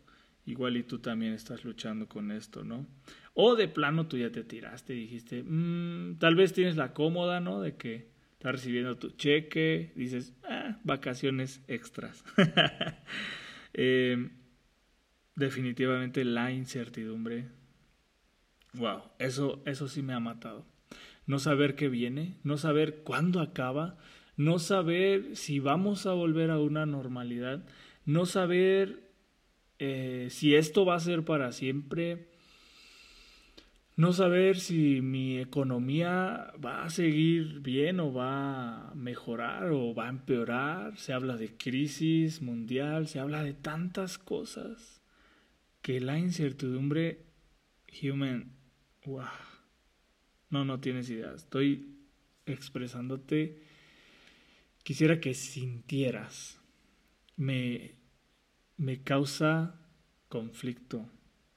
Igual 0.45 0.77
y 0.77 0.83
tú 0.83 0.99
también 0.99 1.33
estás 1.33 1.65
luchando 1.65 2.07
con 2.07 2.31
esto, 2.31 2.63
¿no? 2.63 2.85
O 3.33 3.55
de 3.55 3.67
plano 3.67 4.07
tú 4.07 4.17
ya 4.17 4.31
te 4.31 4.43
tiraste 4.43 4.93
y 4.93 5.01
dijiste, 5.01 5.43
mmm, 5.43 6.19
tal 6.19 6.35
vez 6.35 6.53
tienes 6.53 6.77
la 6.77 6.93
cómoda, 6.93 7.39
¿no? 7.39 7.61
De 7.61 7.75
que 7.75 8.07
estás 8.33 8.51
recibiendo 8.51 8.95
tu 8.97 9.09
cheque, 9.09 9.91
dices, 9.95 10.33
ah, 10.43 10.77
vacaciones 10.83 11.63
extras. 11.67 12.23
eh, 13.73 14.29
definitivamente 15.35 16.23
la 16.23 16.51
incertidumbre, 16.51 17.47
wow, 18.73 19.01
eso, 19.17 19.63
eso 19.65 19.87
sí 19.87 20.03
me 20.03 20.13
ha 20.13 20.19
matado. 20.19 20.65
No 21.25 21.39
saber 21.39 21.75
qué 21.75 21.89
viene, 21.89 22.37
no 22.43 22.57
saber 22.57 22.97
cuándo 23.03 23.41
acaba, 23.41 23.97
no 24.37 24.59
saber 24.59 25.35
si 25.35 25.59
vamos 25.59 26.05
a 26.05 26.13
volver 26.13 26.51
a 26.51 26.59
una 26.59 26.85
normalidad, 26.85 27.65
no 28.05 28.25
saber 28.25 29.11
eh, 29.79 30.27
si 30.29 30.55
esto 30.55 30.85
va 30.85 30.95
a 30.95 30.99
ser 30.99 31.23
para 31.23 31.51
siempre, 31.51 32.27
no 33.97 34.11
saber 34.11 34.59
si 34.59 35.01
mi 35.01 35.39
economía 35.39 36.53
va 36.63 36.83
a 36.83 36.89
seguir 36.89 37.61
bien 37.61 38.01
o 38.01 38.11
va 38.11 38.89
a 38.89 38.93
mejorar 38.93 39.71
o 39.71 39.93
va 39.93 40.07
a 40.07 40.09
empeorar. 40.09 40.97
Se 40.97 41.13
habla 41.13 41.37
de 41.37 41.55
crisis 41.55 42.41
mundial, 42.41 43.07
se 43.07 43.19
habla 43.19 43.41
de 43.41 43.53
tantas 43.53 44.17
cosas 44.17 45.01
que 45.81 46.01
la 46.01 46.19
incertidumbre, 46.19 47.25
human, 48.01 48.51
wow, 49.05 49.23
no, 50.49 50.65
no 50.65 50.79
tienes 50.81 51.09
idea. 51.09 51.31
Estoy 51.33 51.95
expresándote. 52.45 53.61
Quisiera 54.85 55.19
que 55.19 55.33
sintieras. 55.33 56.61
Me, 57.35 57.95
me 58.77 59.03
causa 59.03 59.75
conflicto 60.29 61.09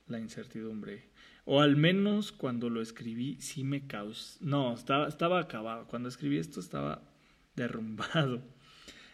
la 0.08 0.18
incertidumbre 0.18 1.08
o 1.50 1.62
al 1.62 1.76
menos 1.76 2.30
cuando 2.30 2.68
lo 2.68 2.82
escribí 2.82 3.38
sí 3.40 3.64
me 3.64 3.86
causó. 3.86 4.36
No, 4.44 4.74
estaba, 4.74 5.08
estaba 5.08 5.40
acabado. 5.40 5.86
Cuando 5.86 6.10
escribí 6.10 6.36
esto 6.36 6.60
estaba 6.60 7.10
derrumbado. 7.56 8.42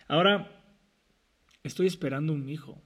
Ahora, 0.09 0.51
estoy 1.63 1.87
esperando 1.87 2.33
un 2.33 2.49
hijo. 2.49 2.83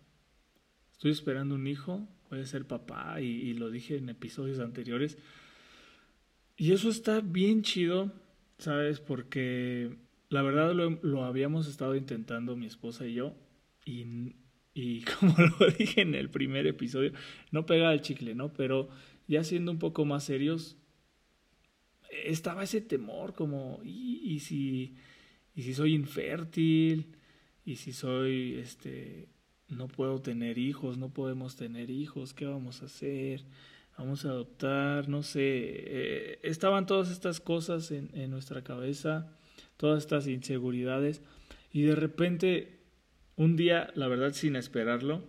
Estoy 0.93 1.13
esperando 1.13 1.55
un 1.55 1.67
hijo. 1.67 2.07
Voy 2.29 2.41
a 2.41 2.47
ser 2.47 2.67
papá 2.67 3.23
y, 3.23 3.55
lo 3.55 3.71
dije 3.71 3.97
en 3.97 4.11
episodios 4.11 4.59
anteriores. 4.59 5.17
Y 6.59 6.73
eso 6.73 6.91
está 6.91 7.23
bien 7.23 7.63
chido, 7.63 8.13
¿sabes? 8.59 9.01
Porque 9.01 9.97
la 10.29 10.43
verdad 10.43 10.75
lo, 10.75 10.91
lo 11.03 11.25
habíamos 11.25 11.67
estado 11.69 11.95
intentando 11.97 12.57
mi 12.57 12.67
esposa 12.67 13.07
y 13.07 13.15
yo. 13.15 13.35
Y, 13.85 14.35
y 14.75 15.03
como 15.21 15.35
lo 15.39 15.71
dije 15.71 16.03
en 16.03 16.15
el 16.15 16.31
primer 16.31 16.67
episodio, 16.67 17.13
no 17.51 17.67
pega 17.67 17.93
el 17.93 18.01
chicle, 18.01 18.35
¿no? 18.35 18.53
Pero 18.53 18.89
ya 19.27 19.45
siendo 19.45 19.73
un 19.73 19.79
poco 19.79 20.05
más 20.05 20.25
serios, 20.25 20.77
estaba 22.25 22.65
ese 22.65 22.81
temor 22.81 23.35
como, 23.35 23.81
¿y, 23.85 24.41
si, 24.41 24.97
y 25.55 25.63
si 25.63 25.75
soy 25.75 25.95
infértil? 25.95 27.17
¿Y 27.65 27.77
si 27.77 27.93
soy, 27.93 28.55
este, 28.55 29.29
no 29.69 29.89
puedo 29.89 30.21
tener 30.23 30.59
hijos, 30.59 30.97
no 30.97 31.13
podemos 31.13 31.57
tener 31.57 31.91
hijos, 31.91 32.33
¿qué 32.33 32.47
vamos 32.47 32.83
a 32.83 32.87
hacer? 32.87 33.45
Vamos 33.99 34.25
a 34.25 34.29
adoptar, 34.31 35.09
no 35.09 35.23
sé. 35.23 35.41
Eh, 35.43 36.39
estaban 36.45 36.87
todas 36.87 37.11
estas 37.11 37.41
cosas 37.41 37.91
en, 37.91 38.11
en 38.15 38.31
nuestra 38.31 38.63
cabeza, 38.63 39.37
todas 39.79 40.03
estas 40.03 40.27
inseguridades, 40.27 41.23
y 41.73 41.83
de 41.83 41.95
repente, 41.95 42.81
un 43.37 43.57
día, 43.57 43.91
la 43.95 44.09
verdad, 44.09 44.33
sin 44.35 44.57
esperarlo, 44.57 45.25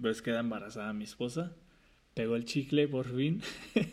pues 0.00 0.22
queda 0.22 0.40
embarazada 0.40 0.94
mi 0.94 1.04
esposa 1.04 1.54
pegó 2.14 2.36
el 2.36 2.44
chicle 2.44 2.88
por 2.88 3.14
fin. 3.14 3.42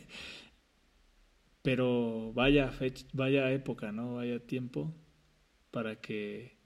Pero 1.64 2.32
vaya 2.34 2.72
fecha, 2.72 3.06
vaya 3.14 3.52
época, 3.52 3.92
¿no? 3.92 4.16
Vaya 4.16 4.40
tiempo 4.40 4.96
para 5.72 6.00
que 6.00 6.58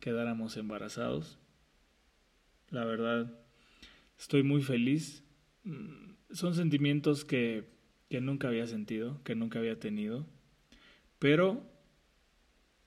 quedáramos 0.00 0.56
embarazados. 0.56 1.38
La 2.70 2.84
verdad, 2.84 3.38
estoy 4.18 4.42
muy 4.42 4.62
feliz. 4.62 5.24
Mm, 5.64 6.14
son 6.30 6.54
sentimientos 6.54 7.24
que, 7.24 7.68
que 8.08 8.20
nunca 8.20 8.48
había 8.48 8.66
sentido, 8.66 9.22
que 9.24 9.34
nunca 9.34 9.58
había 9.58 9.78
tenido. 9.78 10.26
Pero 11.18 11.70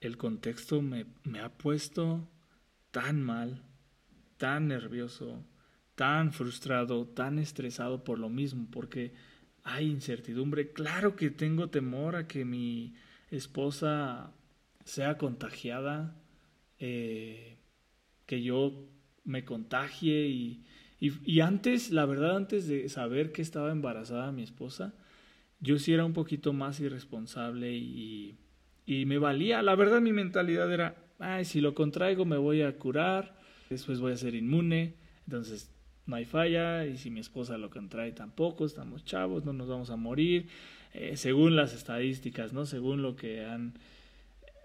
el 0.01 0.17
contexto 0.17 0.81
me, 0.81 1.05
me 1.23 1.39
ha 1.39 1.49
puesto 1.49 2.27
tan 2.91 3.21
mal, 3.21 3.63
tan 4.37 4.67
nervioso, 4.67 5.43
tan 5.95 6.31
frustrado, 6.31 7.07
tan 7.07 7.39
estresado 7.39 8.03
por 8.03 8.19
lo 8.19 8.29
mismo, 8.29 8.67
porque 8.71 9.13
hay 9.63 9.87
incertidumbre. 9.89 10.71
Claro 10.71 11.15
que 11.15 11.29
tengo 11.29 11.69
temor 11.69 12.15
a 12.15 12.27
que 12.27 12.45
mi 12.45 12.95
esposa 13.31 14.31
sea 14.85 15.17
contagiada, 15.17 16.15
eh, 16.79 17.57
que 18.25 18.41
yo 18.41 18.87
me 19.23 19.43
contagie 19.43 20.27
y, 20.27 20.63
y, 20.99 21.41
antes, 21.41 21.91
la 21.91 22.05
verdad, 22.05 22.37
antes 22.37 22.67
de 22.67 22.89
saber 22.89 23.31
que 23.31 23.41
estaba 23.41 23.71
embarazada 23.71 24.31
mi 24.31 24.43
esposa, 24.43 24.95
yo 25.59 25.77
sí 25.79 25.93
era 25.93 26.05
un 26.05 26.13
poquito 26.13 26.53
más 26.53 26.79
irresponsable 26.79 27.73
y, 27.75 28.37
y 28.87 29.05
me 29.05 29.19
valía. 29.19 29.61
La 29.61 29.75
verdad, 29.75 30.01
mi 30.01 30.13
mentalidad 30.13 30.73
era, 30.73 30.95
ay, 31.19 31.45
si 31.45 31.61
lo 31.61 31.75
contraigo 31.75 32.25
me 32.25 32.37
voy 32.37 32.63
a 32.63 32.79
curar, 32.79 33.37
después 33.69 33.99
voy 33.99 34.13
a 34.13 34.17
ser 34.17 34.33
inmune. 34.33 34.95
Entonces 35.25 35.69
no 36.07 36.15
hay 36.15 36.25
falla 36.25 36.85
y 36.85 36.97
si 36.97 37.11
mi 37.11 37.19
esposa 37.19 37.57
lo 37.57 37.69
contrae 37.69 38.13
tampoco, 38.13 38.65
estamos 38.65 39.03
chavos, 39.03 39.43
no 39.45 39.51
nos 39.51 39.67
vamos 39.67 39.89
a 39.89 39.97
morir, 39.97 40.47
eh, 40.93 41.17
según 41.17 41.57
las 41.57 41.73
estadísticas, 41.75 42.53
¿no? 42.53 42.65
Según 42.65 43.01
lo 43.01 43.17
que 43.17 43.45
han 43.45 43.73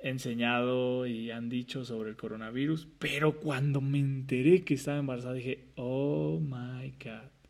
enseñado 0.03 1.07
y 1.07 1.33
han 1.33 1.49
dicho 1.49 1.85
sobre 1.85 2.11
el 2.11 2.17
coronavirus, 2.17 2.87
pero 3.01 3.41
cuando 3.41 3.81
me 3.81 3.99
enteré 3.99 4.63
que 4.63 4.75
estaba 4.75 4.99
embarazada 4.99 5.35
dije, 5.35 5.67
oh 5.75 6.41
my 6.41 6.93
god. 7.03 7.42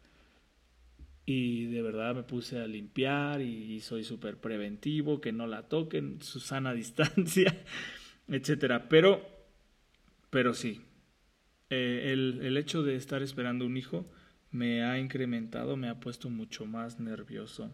Y 1.25 1.67
de 1.67 1.83
verdad 1.83 2.15
me 2.15 2.23
puse 2.25 2.59
a 2.59 2.67
limpiar 2.67 3.41
y 3.41 3.81
soy 3.81 4.05
súper 4.05 4.39
preventivo, 4.39 5.21
que 5.21 5.33
no 5.33 5.47
la 5.47 5.69
toquen, 5.69 6.21
su 6.21 6.41
sana 6.41 6.73
distancia, 6.75 7.65
etcétera. 8.29 8.89
Pero, 8.89 9.25
pero 10.31 10.53
sí, 10.55 10.83
eh, 11.75 12.13
el, 12.13 12.57
hecho 12.59 12.83
de 12.83 12.97
estar 12.97 13.23
esperando 13.23 13.65
un 13.65 13.79
hijo 13.79 14.05
me 14.51 14.85
ha 14.85 14.99
incrementado, 14.99 15.79
me 15.79 15.89
ha 15.89 16.01
puesto 16.01 16.29
mucho 16.29 16.67
más 16.67 17.01
nervioso. 17.01 17.73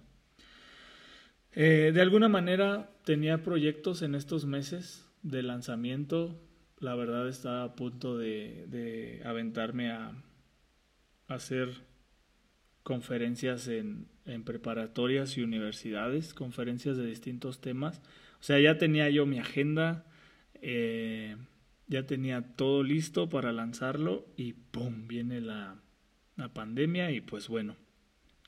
Eh, 1.51 1.91
de 1.93 2.01
alguna 2.01 2.29
manera 2.29 2.93
tenía 3.05 3.43
proyectos 3.43 4.03
en 4.03 4.15
estos 4.15 4.47
meses 4.47 5.05
de 5.23 5.43
lanzamiento. 5.43 6.41
La 6.79 6.95
verdad 6.95 7.27
estaba 7.27 7.65
a 7.65 7.75
punto 7.75 8.17
de, 8.17 9.21
aventarme 9.25 9.91
a, 9.91 10.13
hacer 11.27 11.88
conferencias 12.89 13.69
en, 13.69 14.09
en 14.25 14.45
preparatorias 14.45 15.37
y 15.37 15.43
universidades, 15.43 16.33
conferencias 16.33 16.97
de 16.97 17.05
distintos 17.05 17.61
temas. 17.61 18.01
O 18.41 18.43
sea, 18.43 18.59
ya 18.59 18.79
tenía 18.79 19.11
yo 19.11 19.27
mi 19.27 19.39
agenda, 19.39 20.07
eh, 20.63 21.37
ya 21.87 22.07
tenía 22.07 22.41
todo 22.57 22.83
listo 22.83 23.29
para 23.29 23.53
lanzarlo 23.53 24.27
y 24.39 24.55
¡pum! 24.55 25.07
viene 25.07 25.43
la, 25.43 25.83
la 26.37 26.55
pandemia 26.55 27.11
y 27.11 27.21
pues 27.21 27.49
bueno, 27.49 27.77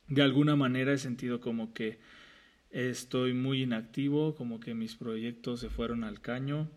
de 0.08 0.22
alguna 0.22 0.56
manera 0.56 0.94
he 0.94 0.98
sentido 0.98 1.42
como 1.42 1.74
que 1.74 1.98
estoy 2.70 3.34
muy 3.34 3.64
inactivo, 3.64 4.34
como 4.36 4.58
que 4.58 4.72
mis 4.72 4.96
proyectos 4.96 5.60
se 5.60 5.68
fueron 5.68 6.02
al 6.02 6.22
caño, 6.22 6.70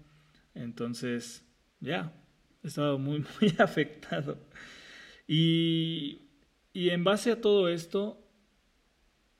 entonces 0.53 1.45
ya, 1.79 2.13
he 2.61 2.67
estado 2.67 2.99
muy, 2.99 3.23
muy 3.39 3.53
afectado. 3.57 4.37
Y, 5.25 6.23
y 6.73 6.89
en 6.89 7.03
base 7.03 7.31
a 7.31 7.41
todo 7.41 7.69
esto, 7.69 8.19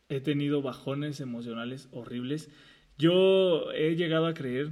he 0.08 0.22
tenido 0.22 0.62
bajones 0.62 1.20
emocionales 1.20 1.90
horribles. 1.92 2.50
Yo 2.98 3.72
he 3.74 3.96
llegado 3.96 4.28
a 4.28 4.36
creer, 4.36 4.72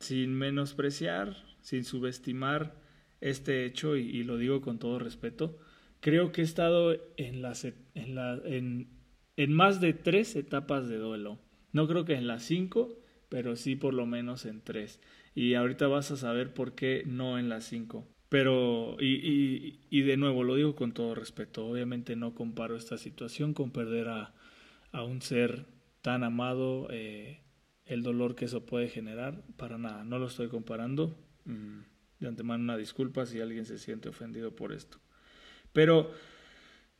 sin 0.00 0.34
menospreciar, 0.34 1.36
sin 1.62 1.84
subestimar 1.84 2.74
este 3.20 3.64
hecho, 3.64 3.96
y, 3.96 4.22
lo 4.22 4.36
digo 4.36 4.60
con 4.60 4.78
todo 4.78 4.98
respeto, 4.98 5.58
creo 6.00 6.30
que 6.30 6.42
he 6.42 6.44
estado 6.44 6.94
en, 7.16 7.40
la, 7.40 7.54
en 8.44 9.52
más 9.52 9.80
de 9.80 9.94
tres 9.94 10.36
etapas 10.36 10.88
de 10.88 10.98
duelo. 10.98 11.38
No 11.72 11.88
creo 11.88 12.04
que 12.04 12.14
en 12.14 12.26
las 12.26 12.42
cinco, 12.42 12.98
pero 13.30 13.56
sí 13.56 13.76
por 13.76 13.94
lo 13.94 14.04
menos 14.04 14.44
en 14.44 14.60
tres. 14.60 15.00
Y 15.34 15.54
ahorita 15.54 15.88
vas 15.88 16.10
a 16.10 16.16
saber 16.16 16.52
por 16.52 16.74
qué 16.74 17.02
no 17.06 17.38
en 17.38 17.48
las 17.48 17.64
cinco. 17.64 18.06
Pero, 18.28 18.96
y, 19.00 19.14
y, 19.14 19.80
y, 19.90 20.02
de 20.02 20.16
nuevo, 20.16 20.42
lo 20.44 20.56
digo 20.56 20.74
con 20.74 20.92
todo 20.92 21.14
respeto, 21.14 21.66
obviamente 21.66 22.16
no 22.16 22.34
comparo 22.34 22.76
esta 22.76 22.98
situación 22.98 23.54
con 23.54 23.70
perder 23.70 24.08
a, 24.08 24.34
a 24.92 25.04
un 25.04 25.22
ser 25.22 25.66
tan 26.02 26.24
amado, 26.24 26.88
eh, 26.90 27.40
el 27.86 28.02
dolor 28.02 28.34
que 28.34 28.46
eso 28.46 28.64
puede 28.64 28.88
generar, 28.88 29.42
para 29.56 29.78
nada, 29.78 30.04
no 30.04 30.18
lo 30.18 30.26
estoy 30.26 30.48
comparando. 30.48 31.16
Mm, 31.44 31.80
de 32.20 32.28
antemano 32.28 32.64
una 32.64 32.76
disculpa 32.76 33.26
si 33.26 33.40
alguien 33.40 33.66
se 33.66 33.78
siente 33.78 34.08
ofendido 34.08 34.54
por 34.54 34.72
esto. 34.72 34.98
Pero, 35.72 36.10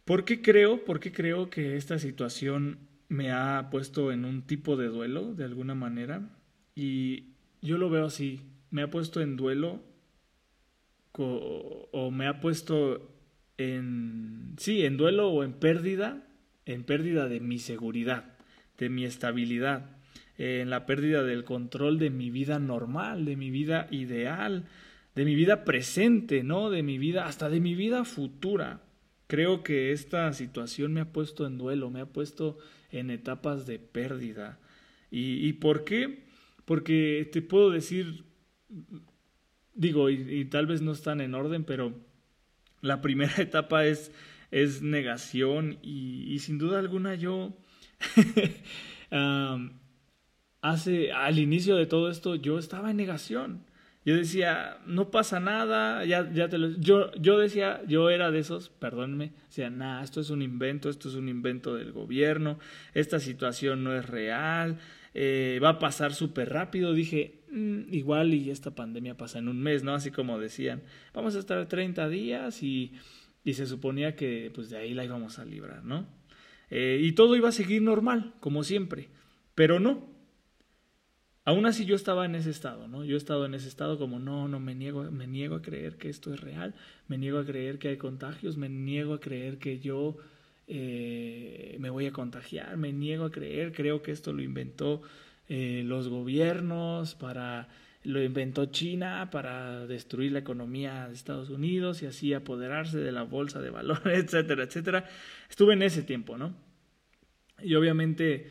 ¿por 0.05 0.25
qué 0.25 0.43
creo, 0.43 0.85
por 0.85 1.01
qué 1.01 1.13
creo 1.13 1.51
que 1.51 1.77
esta 1.77 1.99
situación 1.99 2.79
me 3.09 3.31
ha 3.31 3.69
puesto 3.71 4.13
en 4.13 4.25
un 4.25 4.43
tipo 4.43 4.77
de 4.77 4.89
duelo, 4.89 5.35
de 5.35 5.45
alguna 5.45 5.75
manera? 5.75 6.29
Y 6.75 7.35
yo 7.63 7.79
lo 7.79 7.91
veo 7.91 8.07
así, 8.07 8.41
me 8.71 8.83
ha 8.83 8.91
puesto 8.91 9.21
en 9.21 9.37
duelo 9.37 9.83
o 11.23 12.11
me 12.11 12.27
ha 12.27 12.41
puesto 12.41 13.15
en, 13.59 14.55
sí, 14.59 14.85
en 14.85 14.97
duelo 14.97 15.29
o 15.31 15.45
en 15.45 15.53
pérdida, 15.53 16.27
en 16.67 16.85
pérdida 16.85 17.29
de 17.29 17.41
mi 17.41 17.59
seguridad, 17.59 18.37
de 18.79 18.89
mi 18.89 19.05
estabilidad, 19.05 19.91
en 20.39 20.71
la 20.71 20.87
pérdida 20.87 21.23
del 21.23 21.45
control 21.45 21.99
de 21.99 22.11
mi 22.11 22.31
vida 22.31 22.59
normal, 22.59 23.25
de 23.25 23.37
mi 23.37 23.51
vida 23.51 23.87
ideal, 23.91 24.65
de 25.15 25.25
mi 25.25 25.35
vida 25.35 25.65
presente, 25.65 26.43
¿no? 26.43 26.71
De 26.71 26.83
mi 26.83 26.99
vida, 26.99 27.27
hasta 27.27 27.49
de 27.49 27.61
mi 27.61 27.75
vida 27.75 28.05
futura. 28.05 28.81
Creo 29.29 29.63
que 29.63 29.93
esta 29.93 30.33
situación 30.33 30.93
me 30.93 31.01
ha 31.01 31.13
puesto 31.13 31.47
en 31.47 31.57
duelo, 31.57 31.91
me 31.91 32.01
ha 32.01 32.07
puesto 32.07 32.59
en 32.91 33.11
etapas 33.11 33.67
de 33.67 33.79
pérdida. 33.79 34.59
¿Y, 35.11 35.47
y 35.47 35.53
por 35.55 35.85
qué? 35.85 36.25
Porque 36.65 37.29
te 37.33 37.43
puedo 37.43 37.71
decir 37.71 38.25
digo, 39.75 40.11
y, 40.11 40.45
tal 40.47 40.67
vez 40.67 40.83
no 40.83 40.93
están 40.93 41.21
en 41.21 41.35
orden, 41.35 41.65
pero 41.65 41.95
la 42.81 43.01
primera 43.01 43.35
etapa 43.39 43.85
es, 43.87 44.13
es 44.51 44.83
negación 44.83 45.79
y, 45.83 46.39
sin 46.41 46.59
duda 46.59 46.79
alguna 46.79 47.15
yo, 47.15 47.57
hace, 50.61 51.13
al 51.13 51.39
inicio 51.39 51.77
de 51.77 51.87
todo 51.87 52.11
esto, 52.11 52.35
yo 52.35 52.59
estaba 52.59 52.91
en 52.91 52.97
negación. 52.97 53.67
Yo 54.07 54.15
decía, 54.17 54.81
no 54.85 55.11
pasa 55.11 55.41
nada, 55.41 56.05
ya, 56.05 56.31
ya 56.31 56.51
te 56.51 56.59
lo... 56.59 56.77
Yo, 56.79 57.11
yo 57.15 57.39
decía, 57.39 57.81
yo 57.87 58.11
era 58.11 58.31
de 58.31 58.41
esos, 58.41 58.69
perdónenme, 58.69 59.33
decía, 59.47 59.71
nah, 59.71 60.03
esto 60.03 60.21
es 60.21 60.29
un 60.29 60.43
invento, 60.43 60.91
esto 60.91 61.09
es 61.09 61.15
un 61.15 61.31
invento 61.31 61.75
del 61.75 61.91
gobierno, 61.93 62.59
esta 62.93 63.19
situación 63.19 63.83
no 63.83 63.97
es 63.97 64.05
real, 64.05 64.79
eh, 65.15 65.61
va 65.63 65.71
a 65.71 65.79
pasar 65.79 66.13
súper 66.13 66.51
rápido. 66.51 66.93
Dije, 66.93 67.44
mm, 67.55 67.95
igual 67.95 68.35
y 68.35 68.51
esta 68.51 68.75
pandemia 68.75 69.17
pasa 69.17 69.39
en 69.39 69.49
un 69.49 69.63
mes, 69.63 69.83
¿no? 69.83 69.95
Así 69.95 70.11
como 70.11 70.39
decían, 70.39 70.83
vamos 71.13 71.37
a 71.37 71.39
estar 71.39 71.67
30 71.67 72.09
días 72.09 72.63
y, 72.63 72.93
y 73.45 73.55
se 73.55 73.67
suponía 73.67 74.17
que 74.17 74.51
pues 74.55 74.71
de 74.71 74.79
ahí 74.79 74.95
la 74.95 75.05
íbamos 75.05 75.39
a 75.39 75.45
librar, 75.45 75.85
¿no? 75.85 76.07
Eh, 76.71 76.99
y 77.03 77.13
todo 77.13 77.37
iba 77.37 77.51
a 77.51 77.53
seguir 77.53 77.83
normal, 77.83 78.35
como 78.41 78.65
siempre, 78.65 79.09
pero 79.55 79.81
no. 79.81 80.13
Aún 81.47 81.67
así 81.67 81.85
yo 81.85 81.95
estaba 81.95 82.25
en 82.25 82.35
ese 82.35 82.51
estado, 82.51 82.89
¿no? 82.89 83.05
Yo 83.05 83.15
he 83.15 83.19
estado 83.19 83.45
en 83.45 83.55
ese 83.55 83.69
estado 83.69 83.99
como, 83.99 84.19
no, 84.19 84.49
no, 84.49 84.61
me 84.61 84.75
niego, 84.75 85.11
me 85.11 85.27
niego 85.27 85.57
a 85.57 85.63
creer 85.63 85.99
que 85.99 86.09
esto 86.09 86.33
es 86.33 86.41
real, 86.41 86.75
me 87.07 87.19
niego 87.19 87.39
a 87.39 87.45
creer 87.45 87.79
que 87.79 87.89
hay 87.89 87.97
contagios, 87.99 88.57
me 88.57 88.71
niego 88.71 89.13
a 89.15 89.21
creer 89.21 89.59
que 89.59 89.79
yo 89.79 90.17
eh, 90.67 91.77
me 91.81 91.91
voy 91.91 92.07
a 92.07 92.13
contagiar, 92.13 92.79
me 92.79 92.93
niego 92.95 93.27
a 93.27 93.31
creer, 93.31 93.73
creo 93.73 94.01
que 94.03 94.11
esto 94.11 94.33
lo 94.33 94.43
inventó 94.43 95.03
eh, 95.49 95.83
los 95.85 96.09
gobiernos 96.09 97.15
para 97.15 97.69
lo 98.05 98.23
inventó 98.23 98.67
China 98.67 99.31
para 99.31 99.87
destruir 99.87 100.33
la 100.33 100.41
economía 100.41 101.09
de 101.09 101.15
Estados 101.15 101.49
Unidos 101.49 102.03
y 102.03 102.07
así 102.07 102.35
apoderarse 102.35 102.99
de 102.99 103.13
la 103.13 103.23
bolsa 103.23 103.63
de 103.63 103.71
valores, 103.71 104.05
etcétera, 104.25 104.65
etcétera. 104.65 105.05
Estuve 105.49 105.73
en 105.73 105.83
ese 105.83 106.03
tiempo, 106.03 106.37
¿no? 106.37 106.55
Y 107.63 107.75
obviamente, 107.77 108.51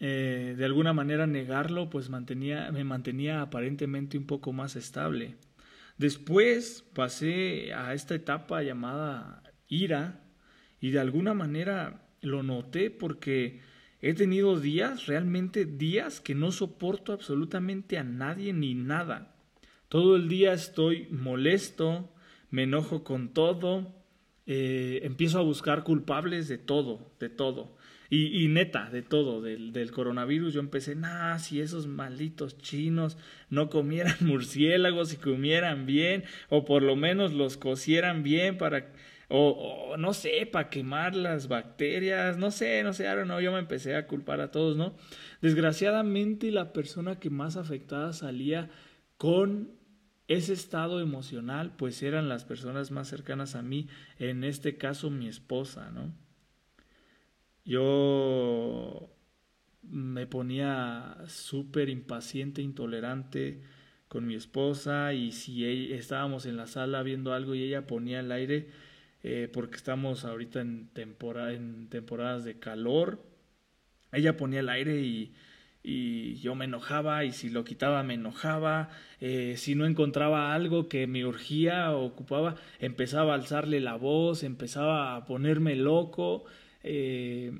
eh, 0.00 0.54
de 0.56 0.64
alguna 0.64 0.94
manera 0.94 1.26
negarlo, 1.26 1.90
pues 1.90 2.08
mantenía, 2.08 2.72
me 2.72 2.82
mantenía 2.82 3.42
aparentemente 3.42 4.16
un 4.16 4.26
poco 4.26 4.54
más 4.54 4.74
estable. 4.74 5.36
Después 5.98 6.84
pasé 6.94 7.74
a 7.74 7.92
esta 7.92 8.14
etapa 8.14 8.62
llamada 8.62 9.42
ira, 9.68 10.24
y 10.80 10.90
de 10.90 11.00
alguna 11.00 11.34
manera 11.34 12.02
lo 12.20 12.42
noté 12.42 12.90
porque 12.90 13.60
he 14.04 14.12
tenido 14.12 14.60
días, 14.60 15.06
realmente 15.06 15.64
días, 15.64 16.20
que 16.20 16.34
no 16.34 16.52
soporto 16.52 17.14
absolutamente 17.14 17.96
a 17.96 18.04
nadie 18.04 18.52
ni 18.52 18.74
nada. 18.74 19.34
Todo 19.88 20.16
el 20.16 20.28
día 20.28 20.52
estoy 20.52 21.08
molesto, 21.10 22.12
me 22.50 22.64
enojo 22.64 23.02
con 23.02 23.32
todo, 23.32 23.94
eh, 24.46 25.00
empiezo 25.04 25.38
a 25.38 25.42
buscar 25.42 25.84
culpables 25.84 26.48
de 26.48 26.58
todo, 26.58 27.14
de 27.18 27.30
todo. 27.30 27.78
Y, 28.10 28.46
neta, 28.48 28.90
de 28.90 29.00
todo, 29.00 29.40
del, 29.40 29.90
coronavirus, 29.90 30.52
yo 30.52 30.60
empecé, 30.60 30.94
nah, 30.94 31.38
si 31.38 31.60
esos 31.60 31.86
malditos 31.86 32.58
chinos 32.58 33.16
no 33.48 33.70
comieran 33.70 34.16
murciélagos 34.20 35.14
y 35.14 35.16
comieran 35.16 35.86
bien, 35.86 36.24
o 36.50 36.66
por 36.66 36.82
lo 36.82 36.94
menos 36.94 37.32
los 37.32 37.56
cocieran 37.56 38.22
bien 38.22 38.58
para 38.58 38.92
o, 39.36 39.96
no 39.96 40.14
sé, 40.14 40.46
para 40.46 40.70
quemar 40.70 41.16
las 41.16 41.48
bacterias, 41.48 42.38
no 42.38 42.52
sé, 42.52 42.84
no 42.84 42.92
sé, 42.92 43.08
ahora 43.08 43.24
no, 43.24 43.40
yo 43.40 43.50
me 43.50 43.58
empecé 43.58 43.96
a 43.96 44.06
culpar 44.06 44.40
a 44.40 44.52
todos, 44.52 44.76
¿no? 44.76 44.94
Desgraciadamente 45.42 46.52
la 46.52 46.72
persona 46.72 47.18
que 47.18 47.30
más 47.30 47.56
afectada 47.56 48.12
salía 48.12 48.70
con 49.16 49.72
ese 50.28 50.52
estado 50.52 51.00
emocional, 51.00 51.74
pues 51.76 52.00
eran 52.04 52.28
las 52.28 52.44
personas 52.44 52.92
más 52.92 53.08
cercanas 53.08 53.56
a 53.56 53.62
mí, 53.62 53.88
en 54.20 54.44
este 54.44 54.76
caso 54.76 55.10
mi 55.10 55.26
esposa, 55.26 55.90
¿no? 55.90 56.14
Yo 57.64 59.10
me 59.82 60.28
ponía 60.28 61.16
súper 61.26 61.88
impaciente, 61.88 62.62
intolerante 62.62 63.62
con 64.06 64.26
mi 64.28 64.36
esposa 64.36 65.12
y 65.12 65.32
si 65.32 65.92
estábamos 65.92 66.46
en 66.46 66.56
la 66.56 66.68
sala 66.68 67.02
viendo 67.02 67.32
algo 67.32 67.56
y 67.56 67.64
ella 67.64 67.86
ponía 67.86 68.20
el 68.20 68.30
aire, 68.30 68.68
eh, 69.24 69.48
porque 69.50 69.76
estamos 69.76 70.26
ahorita 70.26 70.60
en, 70.60 70.90
en 70.94 71.88
temporadas 71.88 72.44
de 72.44 72.58
calor. 72.58 73.24
Ella 74.12 74.36
ponía 74.36 74.60
el 74.60 74.68
aire 74.68 75.00
y, 75.00 75.32
y 75.82 76.36
yo 76.36 76.54
me 76.54 76.66
enojaba 76.66 77.24
y 77.24 77.32
si 77.32 77.48
lo 77.48 77.64
quitaba 77.64 78.02
me 78.02 78.14
enojaba, 78.14 78.90
eh, 79.20 79.54
si 79.56 79.74
no 79.74 79.86
encontraba 79.86 80.54
algo 80.54 80.90
que 80.90 81.06
me 81.06 81.24
urgía 81.24 81.90
o 81.92 82.04
ocupaba, 82.04 82.56
empezaba 82.78 83.32
a 83.32 83.36
alzarle 83.36 83.80
la 83.80 83.96
voz, 83.96 84.42
empezaba 84.44 85.16
a 85.16 85.24
ponerme 85.24 85.74
loco, 85.74 86.44
eh, 86.82 87.50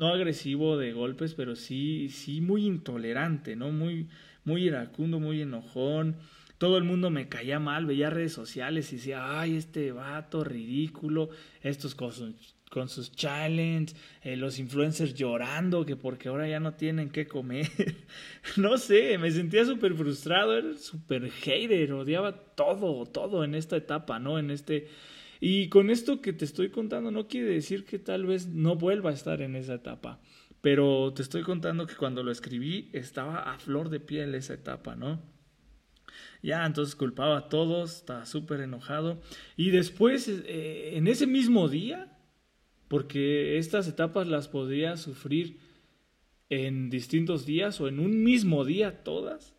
no 0.00 0.08
agresivo 0.08 0.76
de 0.76 0.92
golpes, 0.92 1.34
pero 1.34 1.54
sí, 1.54 2.08
sí 2.08 2.40
muy 2.40 2.66
intolerante, 2.66 3.54
¿no? 3.54 3.70
Muy, 3.70 4.08
muy 4.44 4.64
iracundo, 4.64 5.20
muy 5.20 5.40
enojón 5.40 6.16
todo 6.62 6.78
el 6.78 6.84
mundo 6.84 7.10
me 7.10 7.28
caía 7.28 7.58
mal, 7.58 7.86
veía 7.86 8.08
redes 8.08 8.34
sociales 8.34 8.92
y 8.92 8.96
decía, 8.96 9.40
ay, 9.40 9.56
este 9.56 9.90
vato 9.90 10.44
ridículo, 10.44 11.28
estos 11.60 11.96
con, 11.96 12.88
sus 12.88 13.10
challenges, 13.10 13.96
eh, 14.22 14.36
los 14.36 14.60
influencers 14.60 15.12
llorando 15.14 15.84
que 15.84 15.96
porque 15.96 16.28
ahora 16.28 16.46
ya 16.46 16.60
no 16.60 16.74
tienen 16.74 17.10
qué 17.10 17.26
comer. 17.26 17.66
no 18.56 18.78
sé, 18.78 19.18
me 19.18 19.32
sentía 19.32 19.64
súper 19.64 19.94
frustrado, 19.94 20.56
era 20.56 20.76
súper 20.76 21.32
hater, 21.32 21.94
odiaba 21.94 22.32
todo, 22.54 23.06
todo 23.06 23.42
en 23.42 23.56
esta 23.56 23.76
etapa, 23.76 24.20
¿no? 24.20 24.38
En 24.38 24.52
este... 24.52 24.86
Y 25.40 25.68
con 25.68 25.90
esto 25.90 26.20
que 26.20 26.32
te 26.32 26.44
estoy 26.44 26.70
contando 26.70 27.10
no 27.10 27.26
quiere 27.26 27.48
decir 27.48 27.84
que 27.84 27.98
tal 27.98 28.24
vez 28.24 28.46
no 28.46 28.76
vuelva 28.76 29.10
a 29.10 29.14
estar 29.14 29.42
en 29.42 29.56
esa 29.56 29.74
etapa, 29.74 30.20
pero 30.60 31.12
te 31.12 31.22
estoy 31.22 31.42
contando 31.42 31.88
que 31.88 31.96
cuando 31.96 32.22
lo 32.22 32.30
escribí 32.30 32.88
estaba 32.92 33.52
a 33.52 33.58
flor 33.58 33.88
de 33.88 33.98
piel 33.98 34.36
esa 34.36 34.54
etapa, 34.54 34.94
¿no? 34.94 35.32
Ya, 36.42 36.64
entonces 36.66 36.94
culpaba 36.94 37.38
a 37.38 37.48
todos, 37.48 37.96
estaba 37.96 38.26
súper 38.26 38.60
enojado. 38.60 39.20
Y 39.56 39.70
después, 39.70 40.28
eh, 40.28 40.96
en 40.96 41.06
ese 41.06 41.26
mismo 41.26 41.68
día, 41.68 42.18
porque 42.88 43.58
estas 43.58 43.88
etapas 43.88 44.26
las 44.26 44.48
podía 44.48 44.96
sufrir 44.96 45.58
en 46.50 46.90
distintos 46.90 47.46
días 47.46 47.80
o 47.80 47.88
en 47.88 47.98
un 47.98 48.22
mismo 48.22 48.64
día 48.64 49.02
todas, 49.02 49.54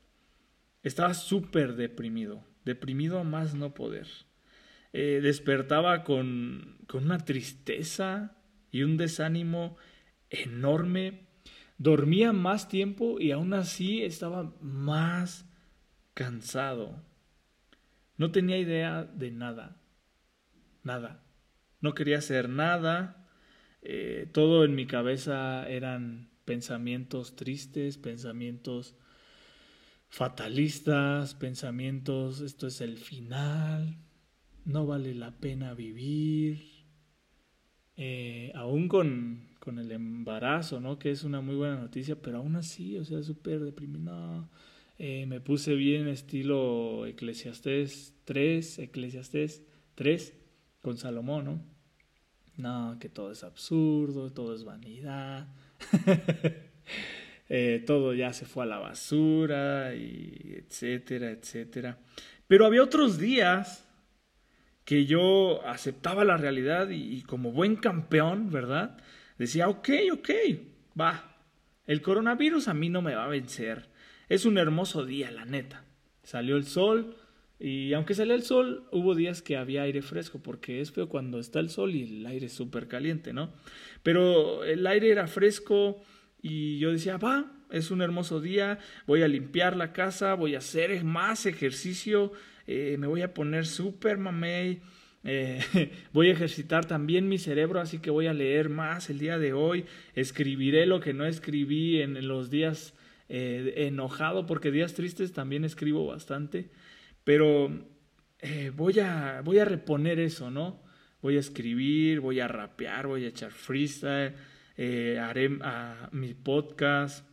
estaba 0.84 1.14
súper 1.14 1.76
deprimido, 1.76 2.46
deprimido 2.66 3.18
a 3.18 3.24
más 3.24 3.56
no 3.56 3.74
poder. 3.74 4.08
Eh, 4.92 5.20
despertaba 5.24 6.04
con, 6.04 6.78
con 6.88 7.06
una 7.06 7.18
tristeza 7.18 8.38
y 8.70 8.84
un 8.84 8.98
desánimo 8.98 9.78
enorme. 10.30 11.28
Dormía 11.78 12.34
más 12.34 12.68
tiempo 12.68 13.20
y 13.20 13.32
aún 13.32 13.54
así 13.54 14.04
estaba 14.04 14.54
más 14.62 15.50
cansado. 16.14 17.04
No 18.18 18.32
tenía 18.32 18.58
idea 18.58 19.04
de 19.04 19.32
nada. 19.32 19.78
Nada. 20.84 21.24
No 21.82 21.94
quería 21.94 22.20
hacer 22.20 22.50
nada. 22.50 23.28
Eh, 23.82 24.30
todo 24.32 24.64
en 24.64 24.76
mi 24.76 24.86
cabeza 24.86 25.68
eran 25.68 26.30
pensamientos 26.46 27.36
tristes, 27.36 27.98
pensamientos 27.98 28.96
fatalistas, 30.14 31.34
pensamientos, 31.34 32.42
esto 32.42 32.68
es 32.68 32.82
el 32.82 32.98
final, 32.98 33.98
no 34.64 34.86
vale 34.86 35.16
la 35.16 35.32
pena 35.32 35.74
vivir, 35.74 36.86
eh, 37.98 38.52
aún 38.54 38.88
con, 38.88 39.48
con, 39.60 39.80
el 39.80 39.92
embarazo, 39.92 40.80
¿no? 40.80 41.00
Que 41.00 41.10
es 41.10 41.24
una 41.24 41.42
muy 41.42 41.56
buena 41.56 41.78
noticia, 41.78 42.16
pero 42.22 42.38
aún 42.38 42.56
así, 42.56 42.96
o 43.00 43.04
sea, 43.04 43.24
súper 43.24 43.62
deprimido. 43.62 44.48
Eh, 45.06 45.26
me 45.26 45.42
puse 45.42 45.76
bien 45.76 46.08
estilo 46.08 47.06
Eclesiastés 47.06 48.16
3, 48.24 48.80
Eclesiastés 48.80 49.62
3, 49.96 50.34
con 50.82 50.96
Salomón, 50.96 51.44
¿no? 51.44 51.62
No, 52.56 52.98
que 53.00 53.10
todo 53.10 53.34
es 53.34 53.44
absurdo, 53.44 54.32
todo 54.32 54.56
es 54.56 54.64
vanidad. 54.64 55.48
Eh, 57.50 57.84
todo 57.86 58.14
ya 58.14 58.32
se 58.34 58.46
fue 58.46 58.64
a 58.64 58.68
la 58.68 58.80
basura, 58.80 59.94
y 59.94 60.56
etcétera, 60.58 61.30
etcétera. 61.30 62.00
Pero 62.48 62.66
había 62.66 62.82
otros 62.82 63.20
días 63.20 63.86
que 64.86 65.06
yo 65.06 65.64
aceptaba 65.68 66.24
la 66.24 66.38
realidad 66.38 66.90
y, 66.90 67.22
como 67.24 67.52
buen 67.52 67.76
campeón, 67.76 68.50
¿verdad? 68.50 68.98
Decía, 69.38 69.68
ok, 69.68 69.90
ok, 70.14 70.30
va, 71.00 71.36
el 71.86 72.02
coronavirus 72.02 72.70
a 72.70 72.74
mí 72.74 72.90
no 72.90 73.02
me 73.02 73.14
va 73.14 73.26
a 73.26 73.28
vencer. 73.28 73.93
Es 74.34 74.46
un 74.46 74.58
hermoso 74.58 75.06
día, 75.06 75.30
la 75.30 75.46
neta. 75.46 75.86
Salió 76.24 76.58
el 76.58 76.66
sol 76.66 77.16
y 77.60 77.94
aunque 77.94 78.16
salió 78.16 78.34
el 78.34 78.42
sol, 78.42 78.84
hubo 78.92 79.14
días 79.14 79.44
que 79.44 79.58
había 79.58 79.84
aire 79.84 80.02
fresco, 80.02 80.42
porque 80.42 80.82
es 80.82 80.92
feo 80.92 81.08
cuando 81.08 81.38
está 81.38 81.60
el 81.60 81.70
sol 81.70 81.94
y 81.94 82.02
el 82.02 82.26
aire 82.26 82.48
es 82.48 82.54
súper 82.54 82.88
caliente, 82.88 83.32
¿no? 83.32 83.54
Pero 84.02 84.64
el 84.64 84.88
aire 84.88 85.12
era 85.12 85.28
fresco 85.28 86.02
y 86.42 86.80
yo 86.80 86.92
decía, 86.92 87.18
va, 87.18 87.52
es 87.70 87.92
un 87.92 88.02
hermoso 88.02 88.42
día, 88.42 88.80
voy 89.06 89.22
a 89.22 89.28
limpiar 89.28 89.76
la 89.76 89.94
casa, 89.94 90.34
voy 90.34 90.56
a 90.56 90.58
hacer 90.58 91.04
más 91.04 91.46
ejercicio, 91.46 92.32
eh, 92.66 92.96
me 92.98 93.06
voy 93.06 93.22
a 93.22 93.36
poner 93.36 93.68
súper 93.68 94.18
mamey, 94.18 94.82
eh, 95.24 95.62
voy 96.12 96.30
a 96.30 96.34
ejercitar 96.34 96.86
también 96.86 97.30
mi 97.30 97.38
cerebro, 97.38 97.80
así 97.80 98.00
que 98.00 98.10
voy 98.10 98.26
a 98.26 98.34
leer 98.34 98.70
más 98.70 99.12
el 99.12 99.20
día 99.20 99.38
de 99.38 99.54
hoy, 99.54 99.86
escribiré 100.16 100.88
lo 100.88 101.02
que 101.02 101.14
no 101.14 101.24
escribí 101.28 102.02
en, 102.02 102.28
los 102.28 102.50
días 102.50 102.96
eh, 103.36 103.88
enojado, 103.88 104.46
porque 104.46 104.70
días 104.70 104.94
tristes 104.94 105.34
también 105.34 105.66
escribo 105.66 106.06
bastante, 106.06 106.70
pero 107.24 107.88
voy, 108.76 109.00
a, 109.00 109.42
voy 109.44 109.58
a 109.58 109.66
reponer 109.66 110.20
eso, 110.20 110.52
¿no? 110.52 110.84
Voy 111.22 111.38
a 111.38 111.40
escribir, 111.40 112.20
voy 112.20 112.40
a 112.42 112.48
rapear, 112.48 113.08
voy 113.08 113.26
a 113.26 113.30
echar 113.30 113.52
freestyle, 113.52 114.36
haré 114.78 115.58
a, 115.62 116.10
mi 116.12 116.34
podcast, 116.34 117.26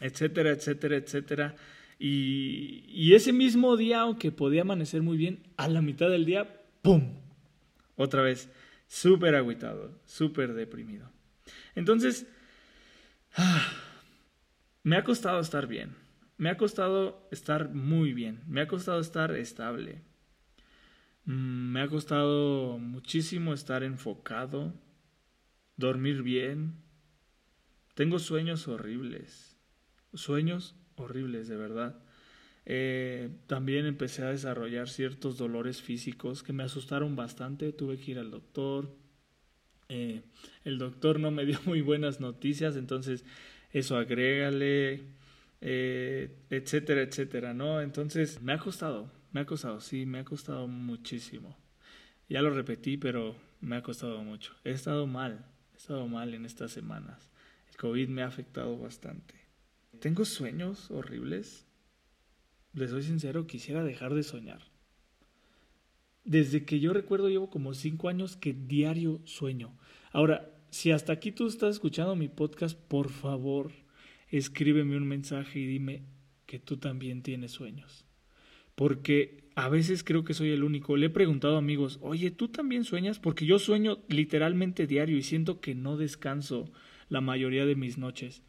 etcétera, 0.00 0.50
etcétera, 0.50 0.96
etcétera. 0.96 1.56
Y, 1.98 3.12
ese 3.14 3.32
mismo 3.32 3.76
día, 3.76 4.00
aunque 4.00 4.30
podía 4.30 4.62
amanecer 4.62 5.02
muy 5.02 5.16
bien, 5.16 5.42
a 5.56 5.68
la 5.68 5.82
mitad 5.82 6.08
del 6.08 6.24
día, 6.24 6.62
¡pum! 6.82 7.14
Otra 7.96 8.22
vez, 8.22 8.48
súper 8.86 9.34
agüitado, 9.34 9.98
súper 10.06 10.54
deprimido. 10.54 11.10
Entonces, 11.74 12.26
ah, 13.34 13.72
me 14.88 14.96
ha 14.96 15.04
costado 15.04 15.38
estar 15.38 15.66
bien, 15.66 15.94
me 16.38 16.48
ha 16.48 16.56
costado 16.56 17.28
estar 17.30 17.68
muy 17.68 18.14
bien, 18.14 18.40
me 18.46 18.62
ha 18.62 18.68
costado 18.68 19.00
estar 19.00 19.32
estable, 19.32 20.00
mm, 21.26 21.72
me 21.72 21.82
ha 21.82 21.88
costado 21.88 22.78
muchísimo 22.78 23.52
estar 23.52 23.82
enfocado, 23.82 24.72
dormir 25.76 26.22
bien. 26.22 26.76
Tengo 27.92 28.18
sueños 28.18 28.66
horribles, 28.66 29.58
sueños 30.14 30.74
horribles, 30.96 31.48
de 31.48 31.56
verdad. 31.56 32.02
Eh, 32.64 33.28
también 33.46 33.84
empecé 33.84 34.22
a 34.22 34.30
desarrollar 34.30 34.88
ciertos 34.88 35.36
dolores 35.36 35.82
físicos 35.82 36.42
que 36.42 36.54
me 36.54 36.62
asustaron 36.62 37.14
bastante. 37.14 37.74
Tuve 37.74 37.98
que 37.98 38.12
ir 38.12 38.18
al 38.18 38.30
doctor. 38.30 38.96
Eh, 39.90 40.22
el 40.64 40.78
doctor 40.78 41.20
no 41.20 41.30
me 41.30 41.44
dio 41.44 41.58
muy 41.66 41.82
buenas 41.82 42.20
noticias, 42.20 42.74
entonces 42.76 43.26
eso 43.70 43.96
agrégale, 43.96 45.02
eh, 45.60 46.36
etcétera, 46.50 47.02
etcétera, 47.02 47.54
¿no? 47.54 47.80
Entonces 47.80 48.40
me 48.42 48.52
ha 48.52 48.58
costado, 48.58 49.10
me 49.32 49.40
ha 49.40 49.46
costado, 49.46 49.80
sí, 49.80 50.06
me 50.06 50.20
ha 50.20 50.24
costado 50.24 50.68
muchísimo. 50.68 51.56
Ya 52.28 52.42
lo 52.42 52.50
repetí, 52.50 52.96
pero 52.96 53.36
me 53.60 53.76
ha 53.76 53.82
costado 53.82 54.22
mucho. 54.22 54.54
He 54.64 54.70
estado 54.70 55.06
mal, 55.06 55.44
he 55.74 55.76
estado 55.76 56.06
mal 56.06 56.34
en 56.34 56.44
estas 56.44 56.72
semanas. 56.72 57.30
El 57.70 57.76
COVID 57.76 58.08
me 58.08 58.22
ha 58.22 58.26
afectado 58.26 58.78
bastante. 58.78 59.34
Tengo 60.00 60.24
sueños 60.24 60.90
horribles. 60.90 61.66
Les 62.74 62.90
soy 62.90 63.02
sincero, 63.02 63.46
quisiera 63.46 63.82
dejar 63.82 64.14
de 64.14 64.22
soñar. 64.22 64.60
Desde 66.24 66.64
que 66.64 66.78
yo 66.78 66.92
recuerdo 66.92 67.30
llevo 67.30 67.48
como 67.48 67.72
cinco 67.72 68.08
años 68.08 68.36
que 68.36 68.52
diario 68.52 69.20
sueño. 69.24 69.76
Ahora, 70.12 70.57
si 70.70 70.90
hasta 70.90 71.12
aquí 71.12 71.32
tú 71.32 71.46
estás 71.46 71.76
escuchando 71.76 72.16
mi 72.16 72.28
podcast, 72.28 72.78
por 72.78 73.10
favor, 73.10 73.72
escríbeme 74.30 74.96
un 74.96 75.06
mensaje 75.06 75.58
y 75.60 75.66
dime 75.66 76.02
que 76.46 76.58
tú 76.58 76.76
también 76.76 77.22
tienes 77.22 77.52
sueños. 77.52 78.04
Porque 78.74 79.48
a 79.54 79.68
veces 79.68 80.04
creo 80.04 80.22
que 80.22 80.34
soy 80.34 80.50
el 80.50 80.62
único. 80.62 80.96
Le 80.96 81.06
he 81.06 81.10
preguntado 81.10 81.56
a 81.56 81.58
amigos, 81.58 81.98
oye, 82.00 82.30
¿tú 82.30 82.48
también 82.48 82.84
sueñas? 82.84 83.18
Porque 83.18 83.44
yo 83.44 83.58
sueño 83.58 83.98
literalmente 84.08 84.86
diario 84.86 85.16
y 85.16 85.22
siento 85.22 85.60
que 85.60 85.74
no 85.74 85.96
descanso 85.96 86.70
la 87.08 87.20
mayoría 87.20 87.66
de 87.66 87.74
mis 87.74 87.98
noches. 87.98 88.42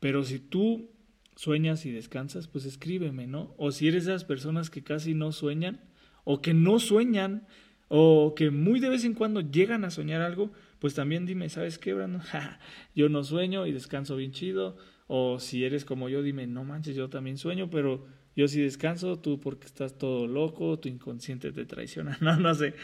Pero 0.00 0.24
si 0.24 0.38
tú 0.38 0.90
sueñas 1.36 1.84
y 1.84 1.90
descansas, 1.90 2.48
pues 2.48 2.64
escríbeme, 2.64 3.26
¿no? 3.26 3.54
O 3.58 3.72
si 3.72 3.88
eres 3.88 4.04
de 4.04 4.12
esas 4.12 4.24
personas 4.24 4.70
que 4.70 4.82
casi 4.82 5.14
no 5.14 5.32
sueñan, 5.32 5.80
o 6.24 6.40
que 6.40 6.54
no 6.54 6.78
sueñan, 6.78 7.46
o 7.88 8.34
que 8.34 8.50
muy 8.50 8.80
de 8.80 8.88
vez 8.88 9.04
en 9.04 9.14
cuando 9.14 9.40
llegan 9.40 9.84
a 9.84 9.90
soñar 9.90 10.22
algo, 10.22 10.52
pues 10.78 10.94
también 10.94 11.26
dime, 11.26 11.48
¿sabes 11.48 11.78
qué, 11.78 11.94
Brandon? 11.94 12.22
yo 12.94 13.08
no 13.08 13.24
sueño 13.24 13.66
y 13.66 13.72
descanso 13.72 14.16
bien 14.16 14.32
chido. 14.32 14.76
O 15.06 15.38
si 15.38 15.64
eres 15.64 15.84
como 15.84 16.08
yo, 16.08 16.22
dime, 16.22 16.46
no 16.46 16.64
manches, 16.64 16.96
yo 16.96 17.10
también 17.10 17.36
sueño, 17.36 17.68
pero 17.68 18.06
yo 18.36 18.48
sí 18.48 18.60
descanso, 18.60 19.18
tú 19.18 19.38
porque 19.38 19.66
estás 19.66 19.98
todo 19.98 20.26
loco, 20.26 20.78
tu 20.78 20.88
inconsciente 20.88 21.52
te 21.52 21.66
traiciona. 21.66 22.18
No, 22.22 22.36
no 22.36 22.54
sé, 22.54 22.74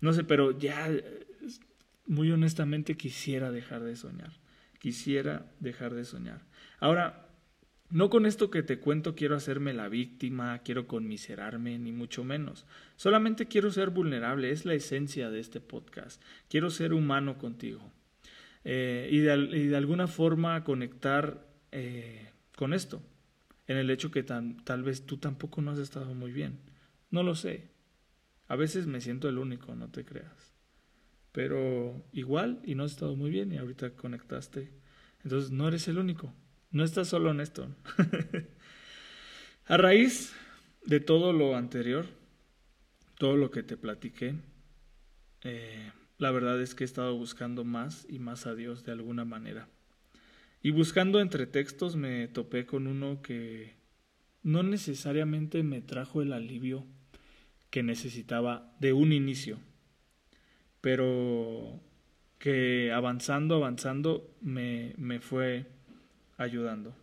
no 0.00 0.12
sé, 0.12 0.24
pero 0.24 0.58
ya, 0.58 0.90
muy 2.06 2.30
honestamente 2.30 2.96
quisiera 2.96 3.50
dejar 3.50 3.82
de 3.82 3.96
soñar. 3.96 4.32
Quisiera 4.78 5.52
dejar 5.60 5.94
de 5.94 6.04
soñar. 6.04 6.46
Ahora, 6.80 7.25
no 7.90 8.10
con 8.10 8.26
esto 8.26 8.50
que 8.50 8.62
te 8.62 8.78
cuento 8.78 9.14
quiero 9.14 9.36
hacerme 9.36 9.72
la 9.72 9.88
víctima, 9.88 10.58
quiero 10.60 10.86
conmiserarme, 10.86 11.78
ni 11.78 11.92
mucho 11.92 12.24
menos. 12.24 12.66
Solamente 12.96 13.46
quiero 13.46 13.70
ser 13.70 13.90
vulnerable, 13.90 14.50
es 14.50 14.64
la 14.64 14.74
esencia 14.74 15.30
de 15.30 15.40
este 15.40 15.60
podcast. 15.60 16.20
Quiero 16.48 16.70
ser 16.70 16.92
humano 16.92 17.38
contigo. 17.38 17.92
Eh, 18.64 19.08
y, 19.12 19.18
de, 19.18 19.76
alguna 19.76 20.08
forma 20.08 20.64
conectar 20.64 21.46
eh, 21.70 22.30
con 22.56 22.74
esto, 22.74 23.00
en 23.68 23.76
el 23.76 23.90
hecho 23.90 24.10
que 24.10 24.24
tal 24.24 24.82
vez 24.82 25.06
tú 25.06 25.18
tampoco 25.18 25.62
no 25.62 25.70
has 25.70 25.78
estado 25.78 26.14
muy 26.14 26.32
bien. 26.32 26.58
No 27.10 27.22
lo 27.22 27.36
sé. 27.36 27.70
A 28.48 28.56
veces 28.56 28.86
me 28.86 29.00
siento 29.00 29.28
el 29.28 29.38
único, 29.38 29.74
no 29.76 29.88
te 29.90 30.04
creas. 30.04 30.54
Pero 31.30 32.04
igual 32.12 32.60
y 32.64 32.74
no 32.74 32.84
has 32.84 32.92
estado 32.92 33.14
muy 33.14 33.30
bien 33.30 33.52
y 33.52 33.58
ahorita 33.58 33.90
conectaste. 33.90 34.72
Entonces 35.22 35.50
no 35.50 35.68
eres 35.68 35.86
el 35.86 35.98
único. 35.98 36.32
No 36.76 36.84
estás 36.84 37.08
solo 37.08 37.30
en 37.30 37.40
esto. 37.40 37.74
A 39.64 39.78
raíz 39.78 40.34
de 40.84 41.00
todo 41.00 41.32
lo 41.32 41.56
anterior, 41.56 42.04
todo 43.16 43.38
lo 43.38 43.50
que 43.50 43.62
te 43.62 43.78
platiqué, 43.78 44.34
eh, 45.42 45.90
la 46.18 46.30
verdad 46.32 46.60
es 46.60 46.74
que 46.74 46.84
he 46.84 46.86
estado 46.86 47.16
buscando 47.16 47.64
más 47.64 48.06
y 48.10 48.18
más 48.18 48.46
a 48.46 48.54
Dios 48.54 48.84
de 48.84 48.92
alguna 48.92 49.24
manera. 49.24 49.70
Y 50.60 50.70
buscando 50.70 51.18
entre 51.20 51.46
textos 51.46 51.96
me 51.96 52.28
topé 52.28 52.66
con 52.66 52.86
uno 52.86 53.22
que 53.22 53.72
no 54.42 54.62
necesariamente 54.62 55.62
me 55.62 55.80
trajo 55.80 56.20
el 56.20 56.34
alivio 56.34 56.84
que 57.70 57.82
necesitaba 57.82 58.76
de 58.80 58.92
un 58.92 59.14
inicio, 59.14 59.60
pero 60.82 61.80
que 62.38 62.92
avanzando, 62.92 63.54
avanzando 63.54 64.36
me, 64.42 64.92
me 64.98 65.20
fue 65.20 65.74
ayudando. 66.36 66.94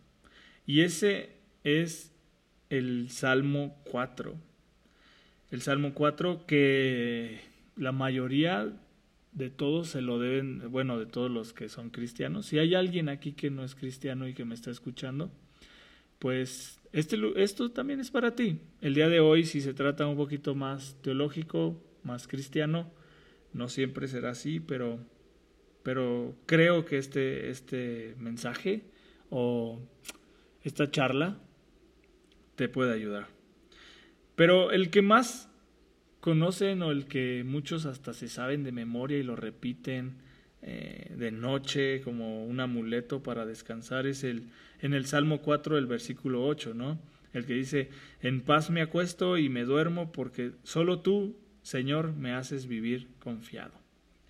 Y 0.66 0.80
ese 0.80 1.30
es 1.62 2.12
el 2.70 3.10
Salmo 3.10 3.76
4. 3.90 4.34
El 5.50 5.62
Salmo 5.62 5.94
4 5.94 6.46
que 6.46 7.40
la 7.76 7.92
mayoría 7.92 8.72
de 9.32 9.50
todos 9.50 9.88
se 9.88 10.00
lo 10.00 10.18
deben, 10.18 10.70
bueno, 10.70 10.98
de 10.98 11.06
todos 11.06 11.30
los 11.30 11.52
que 11.52 11.68
son 11.68 11.90
cristianos. 11.90 12.46
Si 12.46 12.58
hay 12.58 12.74
alguien 12.74 13.08
aquí 13.08 13.32
que 13.32 13.50
no 13.50 13.64
es 13.64 13.74
cristiano 13.74 14.28
y 14.28 14.34
que 14.34 14.44
me 14.44 14.54
está 14.54 14.70
escuchando, 14.70 15.30
pues 16.18 16.80
este, 16.92 17.18
esto 17.36 17.70
también 17.72 18.00
es 18.00 18.10
para 18.10 18.34
ti. 18.34 18.60
El 18.80 18.94
día 18.94 19.08
de 19.08 19.20
hoy, 19.20 19.44
si 19.44 19.60
se 19.60 19.74
trata 19.74 20.06
un 20.06 20.16
poquito 20.16 20.54
más 20.54 20.96
teológico, 21.02 21.82
más 22.04 22.28
cristiano, 22.28 22.90
no 23.52 23.68
siempre 23.68 24.08
será 24.08 24.30
así, 24.30 24.60
pero, 24.60 25.00
pero 25.82 26.36
creo 26.46 26.84
que 26.84 26.98
este, 26.98 27.50
este 27.50 28.14
mensaje 28.18 28.84
o 29.36 29.80
esta 30.62 30.92
charla 30.92 31.36
te 32.54 32.68
puede 32.68 32.94
ayudar. 32.94 33.26
Pero 34.36 34.70
el 34.70 34.90
que 34.90 35.02
más 35.02 35.50
conocen 36.20 36.82
o 36.82 36.92
el 36.92 37.06
que 37.06 37.42
muchos 37.44 37.84
hasta 37.84 38.14
se 38.14 38.28
saben 38.28 38.62
de 38.62 38.70
memoria 38.70 39.18
y 39.18 39.24
lo 39.24 39.34
repiten 39.34 40.18
eh, 40.62 41.12
de 41.16 41.32
noche 41.32 42.00
como 42.00 42.46
un 42.46 42.60
amuleto 42.60 43.24
para 43.24 43.44
descansar 43.44 44.06
es 44.06 44.22
el 44.22 44.50
en 44.80 44.94
el 44.94 45.04
Salmo 45.06 45.42
4 45.42 45.78
el 45.78 45.86
versículo 45.86 46.46
8, 46.46 46.72
¿no? 46.72 47.00
El 47.32 47.44
que 47.44 47.54
dice, 47.54 47.90
en 48.20 48.40
paz 48.40 48.70
me 48.70 48.82
acuesto 48.82 49.36
y 49.36 49.48
me 49.48 49.64
duermo 49.64 50.12
porque 50.12 50.52
solo 50.62 51.00
tú, 51.00 51.36
Señor, 51.62 52.12
me 52.12 52.32
haces 52.32 52.68
vivir 52.68 53.08
confiado. 53.18 53.83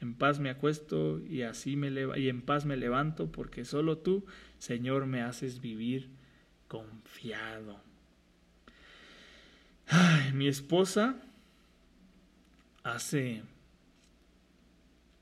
En 0.04 0.12
paz 0.12 0.38
me 0.38 0.50
acuesto 0.50 1.18
y 1.24 1.42
así 1.42 1.76
me 1.76 1.90
y 2.18 2.28
en 2.28 2.42
paz 2.42 2.66
me 2.66 2.76
levanto 2.76 3.32
porque 3.32 3.64
solo 3.64 3.96
tú, 3.96 4.26
Señor, 4.58 5.06
me 5.06 5.22
haces 5.22 5.62
vivir 5.62 6.10
confiado. 6.68 7.80
Ay, 9.86 10.34
mi 10.34 10.46
esposa 10.46 11.16
hace 12.82 13.44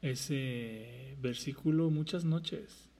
ese 0.00 1.16
versículo 1.22 1.88
muchas 1.90 2.24
noches. 2.24 2.90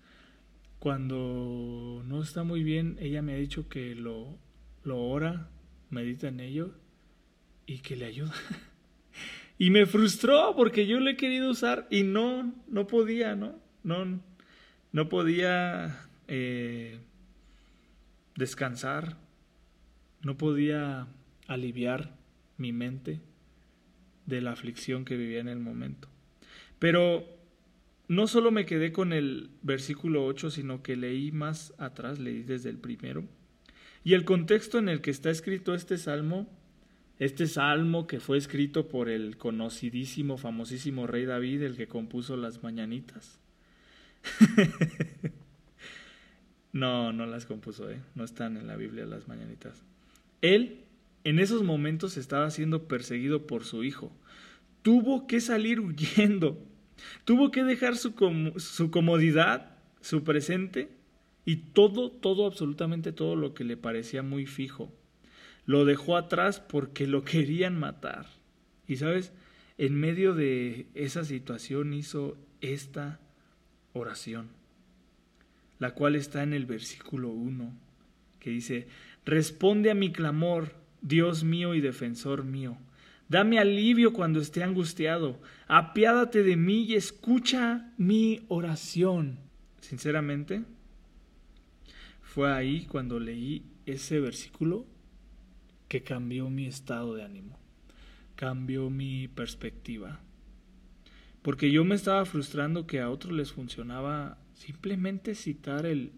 Cuando 0.78 2.04
no 2.06 2.22
está 2.22 2.44
muy 2.44 2.62
bien, 2.62 2.96
ella 3.00 3.22
me 3.22 3.32
ha 3.32 3.38
dicho 3.38 3.68
que 3.68 3.96
lo, 3.96 4.38
lo 4.84 5.02
ora, 5.02 5.50
medita 5.90 6.28
en 6.28 6.38
ello 6.38 6.74
y 7.66 7.78
que 7.78 7.96
le 7.96 8.06
ayuda. 8.06 8.34
y 9.62 9.70
me 9.70 9.86
frustró 9.86 10.56
porque 10.56 10.88
yo 10.88 10.98
lo 10.98 11.08
he 11.08 11.16
querido 11.16 11.48
usar 11.48 11.86
y 11.88 12.02
no, 12.02 12.52
no 12.66 12.88
podía, 12.88 13.36
¿no? 13.36 13.60
No, 13.84 14.20
no 14.90 15.08
podía 15.08 16.08
eh, 16.26 16.98
descansar, 18.34 19.18
no 20.22 20.36
podía 20.36 21.06
aliviar 21.46 22.12
mi 22.56 22.72
mente 22.72 23.20
de 24.26 24.40
la 24.40 24.50
aflicción 24.50 25.04
que 25.04 25.16
vivía 25.16 25.38
en 25.38 25.48
el 25.48 25.60
momento. 25.60 26.08
Pero 26.80 27.24
no 28.08 28.26
solo 28.26 28.50
me 28.50 28.66
quedé 28.66 28.90
con 28.90 29.12
el 29.12 29.50
versículo 29.62 30.26
8, 30.26 30.50
sino 30.50 30.82
que 30.82 30.96
leí 30.96 31.30
más 31.30 31.72
atrás, 31.78 32.18
leí 32.18 32.42
desde 32.42 32.68
el 32.68 32.78
primero. 32.78 33.22
Y 34.02 34.14
el 34.14 34.24
contexto 34.24 34.80
en 34.80 34.88
el 34.88 35.00
que 35.00 35.12
está 35.12 35.30
escrito 35.30 35.72
este 35.72 35.98
salmo, 35.98 36.48
este 37.24 37.46
salmo 37.46 38.08
que 38.08 38.18
fue 38.18 38.36
escrito 38.36 38.88
por 38.88 39.08
el 39.08 39.36
conocidísimo, 39.36 40.38
famosísimo 40.38 41.06
rey 41.06 41.24
David, 41.24 41.62
el 41.62 41.76
que 41.76 41.86
compuso 41.86 42.36
las 42.36 42.64
mañanitas. 42.64 43.38
no, 46.72 47.12
no 47.12 47.26
las 47.26 47.46
compuso, 47.46 47.88
¿eh? 47.88 48.00
no 48.16 48.24
están 48.24 48.56
en 48.56 48.66
la 48.66 48.74
Biblia 48.74 49.06
las 49.06 49.28
mañanitas. 49.28 49.84
Él 50.40 50.80
en 51.22 51.38
esos 51.38 51.62
momentos 51.62 52.16
estaba 52.16 52.50
siendo 52.50 52.88
perseguido 52.88 53.46
por 53.46 53.64
su 53.64 53.84
hijo. 53.84 54.10
Tuvo 54.82 55.28
que 55.28 55.40
salir 55.40 55.78
huyendo. 55.78 56.58
Tuvo 57.24 57.52
que 57.52 57.62
dejar 57.62 57.96
su, 57.96 58.14
su 58.56 58.90
comodidad, 58.90 59.76
su 60.00 60.24
presente 60.24 60.90
y 61.44 61.56
todo, 61.56 62.10
todo, 62.10 62.46
absolutamente 62.46 63.12
todo 63.12 63.36
lo 63.36 63.54
que 63.54 63.62
le 63.62 63.76
parecía 63.76 64.24
muy 64.24 64.44
fijo. 64.44 64.92
Lo 65.64 65.84
dejó 65.84 66.16
atrás 66.16 66.60
porque 66.60 67.06
lo 67.06 67.24
querían 67.24 67.78
matar. 67.78 68.26
Y 68.86 68.96
sabes, 68.96 69.32
en 69.78 69.94
medio 69.94 70.34
de 70.34 70.86
esa 70.94 71.24
situación 71.24 71.94
hizo 71.94 72.36
esta 72.60 73.20
oración, 73.92 74.48
la 75.78 75.92
cual 75.94 76.14
está 76.14 76.42
en 76.42 76.52
el 76.52 76.66
versículo 76.66 77.28
1, 77.30 77.72
que 78.38 78.50
dice, 78.50 78.86
responde 79.24 79.90
a 79.90 79.94
mi 79.94 80.12
clamor 80.12 80.74
Dios 81.00 81.42
mío 81.44 81.74
y 81.74 81.80
defensor 81.80 82.44
mío. 82.44 82.78
Dame 83.28 83.58
alivio 83.58 84.12
cuando 84.12 84.40
esté 84.40 84.62
angustiado. 84.62 85.40
Apiádate 85.66 86.42
de 86.42 86.56
mí 86.56 86.84
y 86.84 86.94
escucha 86.94 87.92
mi 87.96 88.44
oración. 88.48 89.38
Sinceramente, 89.80 90.64
fue 92.20 92.52
ahí 92.52 92.84
cuando 92.84 93.18
leí 93.18 93.64
ese 93.86 94.20
versículo 94.20 94.86
que 95.92 96.02
cambió 96.02 96.48
mi 96.48 96.64
estado 96.64 97.16
de 97.16 97.22
ánimo, 97.22 97.58
cambió 98.34 98.88
mi 98.88 99.28
perspectiva. 99.28 100.20
Porque 101.42 101.70
yo 101.70 101.84
me 101.84 101.96
estaba 101.96 102.24
frustrando 102.24 102.86
que 102.86 103.00
a 103.00 103.10
otros 103.10 103.34
les 103.34 103.52
funcionaba 103.52 104.38
simplemente 104.54 105.34
citar 105.34 105.84
el 105.84 106.12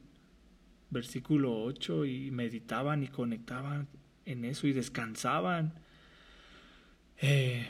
versículo 0.91 1.61
8 1.65 2.05
y 2.05 2.31
meditaban 2.31 3.03
y 3.03 3.09
conectaban 3.09 3.89
en 4.27 4.45
eso 4.45 4.69
y 4.69 4.73
descansaban 4.73 5.75
eh, 7.21 7.69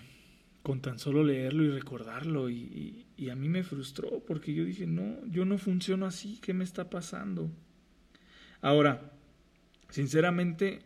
con 0.63 0.83
tan 0.83 0.99
solo 0.99 1.25
leerlo 1.25 1.65
y 1.65 1.71
recordarlo. 1.71 2.51
Y, 2.51 3.07
y, 3.17 3.31
a 3.31 3.35
mí 3.35 3.49
me 3.49 3.63
frustró 3.63 4.23
porque 4.27 4.53
yo 4.53 4.67
dije, 4.67 4.87
no, 4.87 5.25
yo 5.29 5.47
no 5.47 5.57
funciono 5.57 6.05
así, 6.05 6.39
¿qué 6.43 6.53
me 6.53 6.65
está 6.65 6.91
pasando? 6.91 7.51
Ahora, 8.61 9.11
sinceramente, 9.89 10.83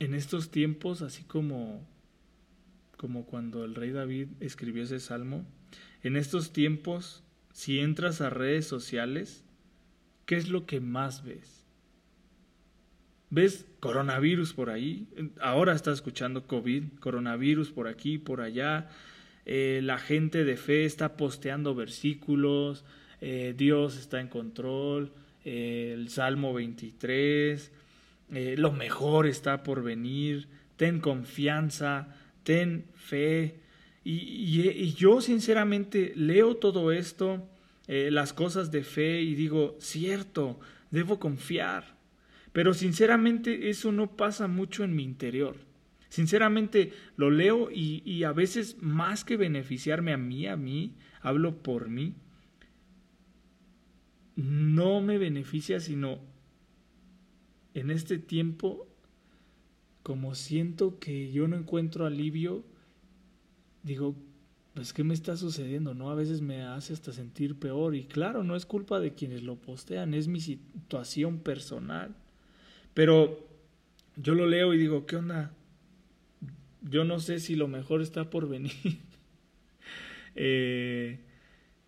en 0.00 0.14
estos 0.14 0.50
tiempos, 0.50 1.02
así 1.02 1.22
como, 1.22 1.86
como 2.96 3.24
cuando 3.24 3.64
el 3.64 3.76
rey 3.76 3.92
David 3.92 4.28
escribió 4.40 4.82
ese 4.82 4.98
salmo, 4.98 5.46
en 6.02 6.16
estos 6.16 6.52
tiempos, 6.52 7.22
si 7.52 7.78
entras 7.78 8.20
a 8.20 8.30
redes 8.30 8.66
sociales, 8.66 9.44
¿qué 10.26 10.34
es 10.34 10.48
lo 10.48 10.66
que 10.66 10.80
más 10.80 11.24
ves? 11.24 11.60
ves 13.30 13.64
coronavirus 13.78 14.52
por 14.52 14.70
ahí, 14.70 15.06
ahora 15.40 15.72
estás 15.72 15.94
escuchando 15.94 16.46
COVID, 16.46 16.98
coronavirus 16.98 17.70
por 17.70 17.86
aquí, 17.86 18.18
por 18.18 18.40
allá, 18.40 18.88
eh, 19.46 19.80
la 19.82 19.98
gente 19.98 20.44
de 20.44 20.56
fe 20.56 20.84
está 20.84 21.16
posteando 21.16 21.74
versículos, 21.74 22.84
eh, 23.20 23.54
Dios 23.56 23.96
está 23.96 24.20
en 24.20 24.28
control, 24.28 25.12
eh, 25.44 25.92
el 25.94 26.08
Salmo 26.08 26.52
23, 26.52 27.72
lo 28.30 28.72
mejor 28.72 29.26
está 29.26 29.62
por 29.62 29.82
venir, 29.82 30.48
ten 30.76 31.00
confianza, 31.00 32.14
ten 32.42 32.86
fe. 32.94 33.60
Y, 34.04 34.60
y 34.70 34.94
yo 34.94 35.20
sinceramente 35.20 36.12
leo 36.16 36.56
todo 36.56 36.92
esto, 36.92 37.48
las 37.86 38.32
cosas 38.32 38.70
de 38.70 38.84
fe, 38.84 39.20
y 39.20 39.34
digo, 39.34 39.76
cierto, 39.80 40.60
debo 40.90 41.18
confiar 41.18 42.00
pero 42.52 42.74
sinceramente 42.74 43.70
eso 43.70 43.92
no 43.92 44.16
pasa 44.16 44.48
mucho 44.48 44.84
en 44.84 44.94
mi 44.94 45.04
interior. 45.04 45.56
Sinceramente 46.08 46.92
lo 47.16 47.30
leo 47.30 47.70
y, 47.70 48.24
a 48.24 48.32
veces 48.32 48.76
más 48.80 49.24
que 49.24 49.36
beneficiarme 49.36 50.12
a 50.12 50.16
mí, 50.16 50.46
a 50.48 50.56
mí, 50.56 50.96
hablo 51.20 51.62
por 51.62 51.88
mí, 51.88 52.14
no 54.34 55.00
me 55.00 55.18
beneficia 55.18 55.78
sino 55.80 56.18
en 57.74 57.90
este 57.90 58.18
tiempo, 58.18 58.86
como 60.02 60.34
siento 60.34 60.98
que 60.98 61.30
yo 61.32 61.48
no 61.48 61.56
encuentro 61.56 62.06
alivio, 62.06 62.64
digo, 63.82 64.16
pues 64.74 64.92
¿qué 64.92 65.04
me 65.04 65.14
está 65.14 65.36
sucediendo? 65.36 65.94
¿No? 65.94 66.10
A 66.10 66.14
veces 66.14 66.40
me 66.40 66.62
hace 66.62 66.92
hasta 66.92 67.12
sentir 67.12 67.58
peor 67.58 67.94
y 67.94 68.04
claro, 68.04 68.44
no 68.44 68.56
es 68.56 68.66
culpa 68.66 69.00
de 69.00 69.14
quienes 69.14 69.42
lo 69.42 69.56
postean, 69.56 70.14
es 70.14 70.28
mi 70.28 70.40
situación 70.40 71.40
personal. 71.40 72.14
Pero 72.94 73.46
yo 74.16 74.34
lo 74.34 74.46
leo 74.46 74.74
y 74.74 74.78
digo, 74.78 75.06
¿qué 75.06 75.16
onda? 75.16 75.52
Yo 76.82 77.04
no 77.04 77.20
sé 77.20 77.40
si 77.40 77.56
lo 77.56 77.68
mejor 77.68 78.02
está 78.02 78.30
por 78.30 78.48
venir. 78.48 78.72
Eh, 80.36 81.18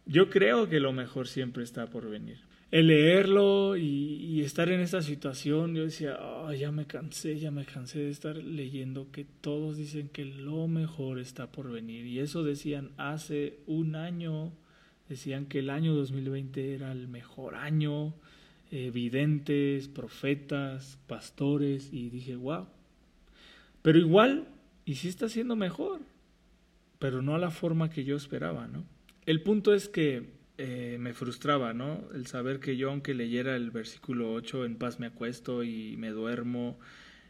yo 0.05 0.29
creo 0.29 0.69
que 0.69 0.81
lo 0.81 0.93
mejor 0.93 1.29
siempre 1.29 1.63
está 1.63 1.87
por 1.87 2.11
venir. 2.11 2.41
El 2.73 2.87
leerlo 2.87 3.77
y, 3.77 4.41
estar 4.41 4.71
en 4.71 4.81
esta 4.81 5.03
situación, 5.03 5.75
yo 5.75 5.85
decía, 5.85 6.19
ya 6.59 6.73
me 6.73 6.87
cansé, 6.87 7.39
ya 7.39 7.51
me 7.51 7.67
cansé 7.67 7.99
de 7.99 8.09
estar 8.09 8.35
leyendo 8.37 9.13
que 9.13 9.27
todos 9.43 9.77
dicen 9.77 10.09
que 10.09 10.25
lo 10.25 10.69
mejor 10.69 11.19
está 11.19 11.53
por 11.53 11.71
venir. 11.71 12.07
Y 12.07 12.21
eso 12.21 12.43
decían 12.43 12.93
hace 12.97 13.59
un 13.67 13.95
año, 13.95 14.55
decían 15.07 15.45
que 15.45 15.59
el 15.59 15.69
año 15.69 15.95
2020 15.95 16.75
era 16.75 16.93
el 16.93 17.09
mejor 17.09 17.57
año, 17.57 18.15
eh, 18.71 18.91
videntes, 18.91 19.89
profetas, 19.89 20.99
pastores, 21.07 21.91
y 21.93 22.09
dije, 22.09 22.37
wow. 22.37 22.69
Pero 23.83 23.99
igual, 23.99 24.49
y 24.87 24.95
sí 24.95 25.09
está 25.09 25.29
siendo 25.29 25.57
mejor, 25.57 26.01
pero 26.99 27.21
no 27.21 27.35
a 27.35 27.39
la 27.39 27.51
forma 27.51 27.91
que 27.91 28.05
yo 28.05 28.17
esperaba, 28.17 28.67
¿no? 28.67 28.87
El 29.27 29.43
punto 29.43 29.75
es 29.75 29.91
que 29.91 30.42
eh, 30.59 30.97
me 31.01 31.15
frustraba, 31.15 31.73
¿no? 31.73 32.09
El 32.15 32.27
saber 32.27 32.61
que 32.61 32.77
yo, 32.77 32.91
aunque 32.91 33.15
leyera 33.15 33.57
el 33.57 33.71
versículo 33.71 34.33
8, 34.33 34.65
en 34.65 34.77
paz 34.77 35.01
me 35.01 35.07
acuesto 35.07 35.63
y 35.65 35.97
me 35.97 36.11
duermo, 36.11 36.79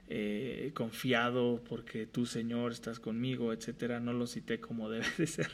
eh, 0.08 0.72
confiado 0.74 1.62
porque 1.68 2.06
tú, 2.06 2.26
Señor, 2.26 2.72
estás 2.72 3.00
conmigo, 3.00 3.52
etcétera, 3.52 4.00
no 4.00 4.12
lo 4.12 4.26
cité 4.26 4.60
como 4.60 4.90
debe 4.90 5.06
de 5.16 5.26
ser. 5.26 5.50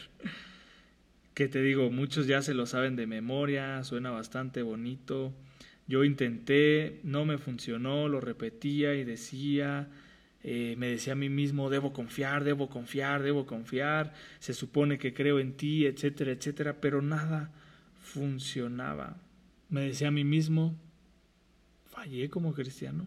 que 1.34 1.48
te 1.48 1.62
digo, 1.62 1.90
muchos 1.90 2.26
ya 2.26 2.42
se 2.42 2.54
lo 2.54 2.66
saben 2.66 2.96
de 2.96 3.06
memoria, 3.06 3.84
suena 3.84 4.10
bastante 4.10 4.62
bonito, 4.62 5.32
yo 5.86 6.04
intenté, 6.04 7.00
no 7.04 7.24
me 7.24 7.38
funcionó, 7.38 8.08
lo 8.08 8.20
repetía 8.20 8.94
y 8.94 9.04
decía, 9.04 9.88
eh, 10.42 10.76
me 10.78 10.88
decía 10.88 11.14
a 11.14 11.16
mí 11.16 11.28
mismo, 11.28 11.68
debo 11.68 11.92
confiar, 11.92 12.44
debo 12.44 12.68
confiar, 12.68 13.22
debo 13.22 13.46
confiar, 13.46 14.14
se 14.38 14.54
supone 14.54 14.98
que 14.98 15.12
creo 15.12 15.40
en 15.40 15.56
ti, 15.56 15.86
etcétera, 15.86 16.32
etcétera, 16.32 16.80
pero 16.80 17.02
nada 17.02 17.50
funcionaba. 18.00 19.16
Me 19.68 19.82
decía 19.82 20.08
a 20.08 20.12
mí 20.12 20.24
mismo, 20.24 20.76
fallé 21.90 22.30
como 22.30 22.54
cristiano, 22.54 23.06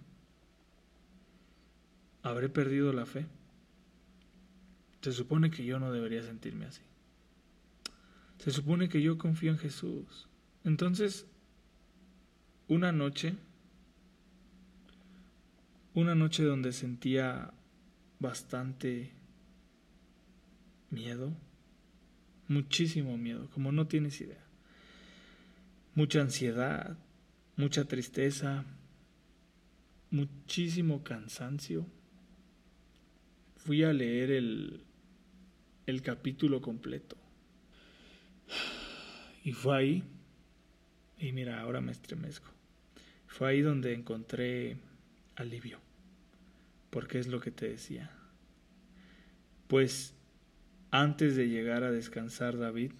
habré 2.21 2.49
perdido 2.49 2.91
la 2.93 3.05
fe. 3.05 3.25
Se 5.01 5.11
supone 5.11 5.49
que 5.49 5.65
yo 5.65 5.79
no 5.79 5.91
debería 5.91 6.21
sentirme 6.21 6.65
así. 6.65 6.81
Se 8.37 8.51
supone 8.51 8.89
que 8.89 9.01
yo 9.01 9.17
confío 9.17 9.51
en 9.51 9.57
Jesús. 9.57 10.27
Entonces, 10.63 11.25
una 12.67 12.91
noche, 12.91 13.35
una 15.93 16.15
noche 16.15 16.43
donde 16.43 16.71
sentía 16.71 17.53
bastante 18.19 19.11
miedo, 20.89 21.33
muchísimo 22.47 23.17
miedo, 23.17 23.49
como 23.49 23.71
no 23.71 23.87
tienes 23.87 24.21
idea. 24.21 24.45
Mucha 25.95 26.21
ansiedad, 26.21 26.97
mucha 27.57 27.85
tristeza, 27.85 28.63
muchísimo 30.09 31.03
cansancio. 31.03 31.85
Fui 33.57 33.83
a 33.83 33.91
leer 33.91 34.31
el, 34.31 34.83
el 35.85 36.01
capítulo 36.01 36.61
completo. 36.61 37.17
Y 39.43 39.53
fue 39.53 39.75
ahí, 39.75 40.03
y 41.17 41.31
mira, 41.31 41.61
ahora 41.61 41.81
me 41.81 41.91
estremezco. 41.91 42.51
Fue 43.25 43.49
ahí 43.49 43.61
donde 43.61 43.95
encontré 43.95 44.77
alivio, 45.35 45.79
porque 46.89 47.19
es 47.19 47.27
lo 47.27 47.39
que 47.39 47.51
te 47.51 47.69
decía. 47.69 48.11
Pues 49.67 50.15
antes 50.91 51.35
de 51.35 51.47
llegar 51.47 51.83
a 51.83 51.91
descansar 51.91 52.57
David, 52.57 52.91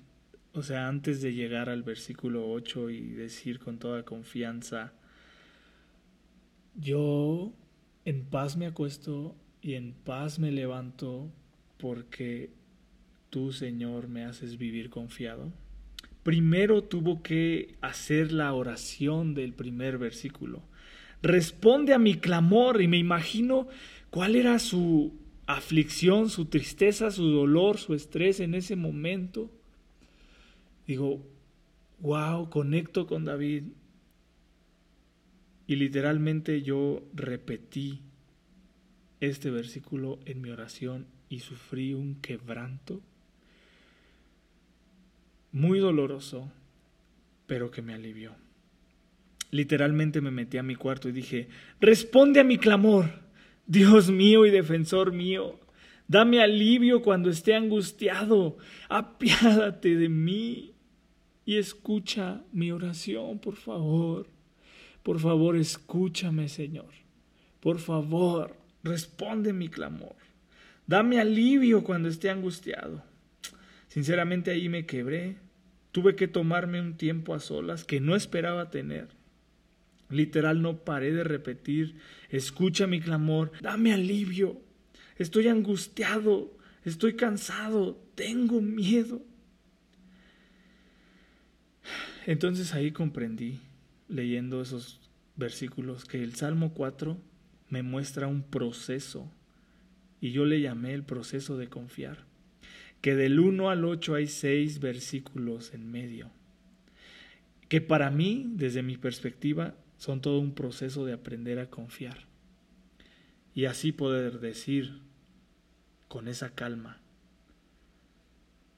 o 0.54 0.63
sea, 0.63 0.88
antes 0.88 1.22
de 1.22 1.34
llegar 1.34 1.70
al 1.70 1.84
versículo 1.84 2.50
8 2.52 2.89
y 2.89 3.12
decir 3.12 3.60
con 3.60 3.80
toda 3.80 4.04
confianza, 4.04 4.94
yo 6.76 7.54
en 8.06 8.26
paz 8.26 8.58
me 8.58 8.65
acuesto 8.65 9.36
y 9.62 9.74
en 9.76 9.94
paz 9.94 10.39
me 10.39 10.52
levanto 10.52 11.32
porque 11.78 12.52
tú, 13.30 13.52
Señor, 13.52 14.08
me 14.08 14.26
haces 14.26 14.58
vivir 14.58 14.89
confiado 14.89 15.52
primero 16.24 16.84
tuvo 16.84 17.22
que 17.22 17.76
hacer 17.82 18.32
la 18.32 18.54
oración 18.54 19.34
del 19.34 19.54
primer 19.54 19.98
versículo. 19.98 20.63
Responde 21.21 21.93
a 21.93 21.99
mi 21.99 22.15
clamor 22.15 22.81
y 22.81 22.88
me 22.88 22.97
imagino 22.97 23.67
cuál 24.10 24.36
era 24.36 24.57
su 24.60 25.13
aflicción, 25.45 26.29
su 26.29 26.45
tristeza, 26.45 27.12
su 27.12 27.27
dolor, 27.29 27.77
su 27.77 27.93
estrés 27.93 28.39
en 28.39 28.55
ese 28.55 28.75
momento. 28.75 29.51
Digo, 30.88 31.23
wow, 31.99 32.49
conecto 32.49 33.05
con 33.05 33.25
David. 33.25 33.63
Y 35.67 35.75
literalmente 35.75 36.62
yo 36.63 37.03
repetí 37.13 38.01
este 39.19 39.51
versículo 39.51 40.19
en 40.25 40.41
mi 40.41 40.49
oración 40.49 41.05
y 41.29 41.39
sufrí 41.39 41.93
un 41.93 42.15
quebranto 42.15 43.01
muy 45.51 45.79
doloroso, 45.79 46.51
pero 47.45 47.71
que 47.71 47.81
me 47.81 47.93
alivió. 47.93 48.36
Literalmente 49.52 50.22
me 50.22 50.32
metí 50.32 50.58
a 50.58 50.64
mi 50.64 50.76
cuarto 50.76 51.10
y 51.10 51.12
dije, 51.12 51.50
responde 51.80 52.40
a 52.40 52.46
mi 52.46 52.58
clamor, 52.58 53.10
Dios 53.68 54.10
mío 54.10 54.46
y 54.46 54.50
defensor 54.50 55.12
mío, 55.12 55.60
dame 56.08 56.42
alivio 56.42 57.02
cuando 57.02 57.30
esté 57.30 57.54
angustiado, 57.54 58.58
apiádate 58.90 59.96
de 59.98 60.10
mí 60.10 60.74
y 61.46 61.58
escucha 61.58 62.42
mi 62.54 62.72
oración, 62.72 63.40
por 63.40 63.56
favor. 63.56 64.28
Por 65.04 65.20
favor, 65.20 65.58
escúchame, 65.58 66.48
Señor. 66.48 66.90
Por 67.60 67.80
favor, 67.80 68.56
responde 68.84 69.52
mi 69.52 69.68
clamor. 69.68 70.16
Dame 70.88 71.20
alivio 71.20 71.84
cuando 71.84 72.08
esté 72.08 72.30
angustiado. 72.30 73.04
Sinceramente 73.88 74.52
ahí 74.52 74.70
me 74.70 74.86
quebré. 74.86 75.38
Tuve 75.92 76.16
que 76.16 76.28
tomarme 76.28 76.80
un 76.80 76.96
tiempo 76.96 77.34
a 77.34 77.40
solas 77.40 77.84
que 77.84 78.00
no 78.00 78.16
esperaba 78.16 78.70
tener. 78.70 79.10
Literal 80.12 80.62
no 80.62 80.84
paré 80.84 81.12
de 81.12 81.24
repetir, 81.24 81.95
escucha 82.30 82.88
mi 82.88 83.00
clamor, 83.00 83.52
dame 83.62 83.93
alivio. 83.93 84.62
Estoy 85.17 85.47
angustiado, 85.47 86.58
estoy 86.84 87.15
cansado, 87.15 88.02
tengo 88.15 88.62
miedo. 88.62 89.21
Entonces 92.26 92.74
ahí 92.74 92.91
comprendí, 92.91 93.60
leyendo 94.08 94.62
esos 94.62 95.00
versículos, 95.36 96.06
que 96.06 96.24
el 96.24 96.36
Salmo 96.36 96.74
4 96.74 97.17
me 97.69 97.84
muestra 97.84 98.28
un 98.28 98.43
proceso 98.43 99.32
y 100.19 100.32
yo 100.32 100.45
le 100.45 100.62
llamé 100.62 100.93
el 100.93 101.04
proceso 101.04 101.58
de 101.58 101.67
confiar 101.67 102.32
que 103.02 103.15
del 103.15 103.39
1 103.39 103.69
al 103.69 103.84
8 103.84 104.15
hay 104.15 104.28
seis 104.28 104.80
versículos 104.80 105.74
en 105.74 105.91
medio, 105.91 106.30
que 107.67 107.82
para 107.82 108.12
mí, 108.12 108.45
desde 108.54 108.84
mi 108.84 108.95
perspectiva, 108.97 109.76
son 110.02 110.20
todo 110.20 110.40
un 110.40 110.56
proceso 110.56 111.06
de 111.06 111.14
aprender 111.14 111.60
a 111.60 111.70
confiar 111.70 112.26
y 113.54 113.66
así 113.66 113.92
poder 113.92 114.40
decir 114.40 115.00
con 116.08 116.28
esa 116.28 116.56
calma, 116.56 117.00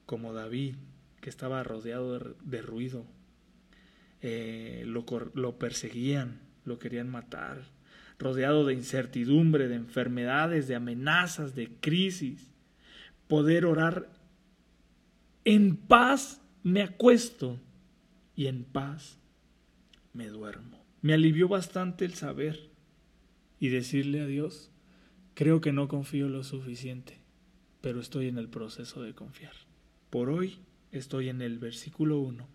como 0.04 0.34
David, 0.34 0.74
que 1.22 1.30
estaba 1.30 1.62
rodeado 1.62 2.18
de, 2.18 2.60
ruido, 2.60 3.06
eh, 4.20 4.82
lo, 4.86 5.06
lo 5.32 5.58
perseguían, 5.58 6.42
lo 6.66 6.78
querían 6.78 7.08
matar, 7.08 7.62
rodeado 8.18 8.66
de 8.66 8.74
incertidumbre, 8.74 9.66
de 9.66 9.76
enfermedades, 9.76 10.68
de 10.68 10.74
amenazas, 10.74 11.54
de 11.54 11.70
crisis, 11.80 12.50
poder 13.28 13.64
orar 13.64 14.10
en 15.46 15.76
paz 15.76 16.42
me 16.62 16.82
acuesto 16.82 17.58
y 18.36 18.48
en 18.48 18.64
paz 18.64 19.18
me 20.12 20.28
duermo. 20.28 20.83
Me 21.04 21.12
alivió 21.12 21.48
bastante 21.48 22.06
el 22.06 22.14
saber 22.14 22.70
y 23.60 23.68
decirle 23.68 24.22
a 24.22 24.26
Dios, 24.26 24.70
creo 25.34 25.60
que 25.60 25.70
no 25.70 25.86
confío 25.86 26.30
lo 26.30 26.42
suficiente, 26.44 27.18
pero 27.82 28.00
estoy 28.00 28.28
en 28.28 28.38
el 28.38 28.48
proceso 28.48 29.02
de 29.02 29.14
confiar. 29.14 29.52
Por 30.08 30.30
hoy 30.30 30.60
estoy 30.92 31.28
en 31.28 31.42
el 31.42 31.58
versículo 31.58 32.20
1. 32.20 32.48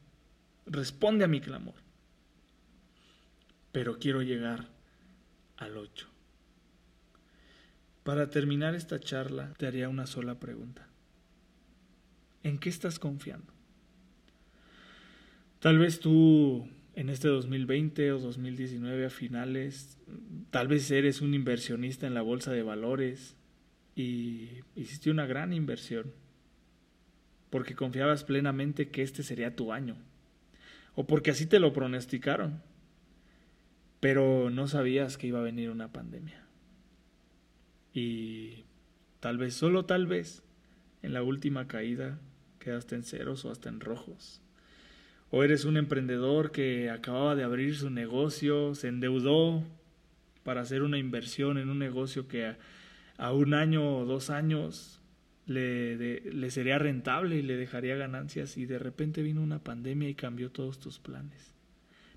Responde 0.65 1.26
a 1.26 1.28
mi 1.28 1.41
clamor. 1.41 1.76
Pero 3.71 3.99
quiero 3.99 4.23
llegar 4.23 4.67
al 5.57 5.78
8. 5.78 6.07
Para 8.03 8.32
terminar 8.32 8.73
esta 8.73 8.99
charla, 8.99 9.53
te 9.59 9.67
haría 9.67 9.89
una 9.89 10.07
sola 10.07 10.39
pregunta. 10.39 10.88
¿En 12.41 12.57
qué 12.57 12.69
estás 12.69 12.97
confiando? 12.97 13.53
Tal 15.59 15.78
vez 15.78 15.99
tú 15.99 16.67
en 16.95 17.09
este 17.09 17.27
2020 17.27 18.11
o 18.13 18.19
2019 18.19 19.05
a 19.05 19.09
finales, 19.09 19.97
tal 20.51 20.67
vez 20.67 20.89
eres 20.91 21.21
un 21.21 21.33
inversionista 21.33 22.07
en 22.07 22.13
la 22.13 22.21
bolsa 22.21 22.51
de 22.51 22.63
valores 22.63 23.35
y 23.95 24.49
hiciste 24.75 25.11
una 25.11 25.25
gran 25.25 25.53
inversión. 25.53 26.13
porque 27.49 27.75
confiabas 27.75 28.23
plenamente 28.23 28.89
que 28.89 29.01
este 29.01 29.23
sería 29.23 29.55
tu 29.55 29.73
año, 29.73 29.95
o 30.95 31.07
porque 31.07 31.31
así 31.31 31.45
te 31.47 31.59
lo 31.59 31.73
pronosticaron, 31.73 32.61
pero 33.99 34.49
no 34.49 34.67
sabías 34.67 35.17
que 35.17 35.27
iba 35.27 35.39
a 35.39 35.43
venir 35.43 35.69
una 35.71 35.91
pandemia. 35.91 36.45
Y 37.93 38.65
tal 39.19 39.37
vez, 39.37 39.55
solo 39.55 39.85
tal 39.85 40.05
vez, 40.05 40.43
en 41.01 41.13
la 41.13 41.23
última 41.23 41.67
caída 41.67 42.19
quedaste 42.59 42.95
en 42.95 43.03
ceros 43.03 43.45
o 43.45 43.51
hasta 43.51 43.69
en 43.69 43.79
rojos. 43.79 44.41
O 45.32 45.43
eres 45.43 45.65
un 45.65 45.77
emprendedor 45.77 46.51
que 46.51 46.89
acababa 46.89 47.36
de 47.36 47.43
abrir 47.43 47.75
su 47.75 47.89
negocio, 47.89 48.73
se 48.73 48.88
endeudó 48.88 49.63
para 50.43 50.61
hacer 50.61 50.82
una 50.82 50.97
inversión 50.97 51.57
en 51.57 51.69
un 51.69 51.77
negocio 51.77 52.27
que 52.27 52.55
a, 53.17 53.34
un 53.34 53.53
año 53.53 53.97
o 53.97 54.05
dos 54.05 54.30
años 54.30 55.01
le, 55.45 56.21
le 56.21 56.51
sería 56.51 56.80
rentable 56.80 57.36
y 57.36 57.41
le 57.41 57.57
dejaría 57.57 57.95
ganancias 57.95 58.57
y 58.57 58.65
de 58.65 58.80
repente 58.80 59.21
vino 59.21 59.41
una 59.43 59.59
pandemia 59.59 60.09
y 60.09 60.15
cambió 60.15 60.49
todos 60.49 60.80
tus 60.80 60.99
planes. 60.99 61.53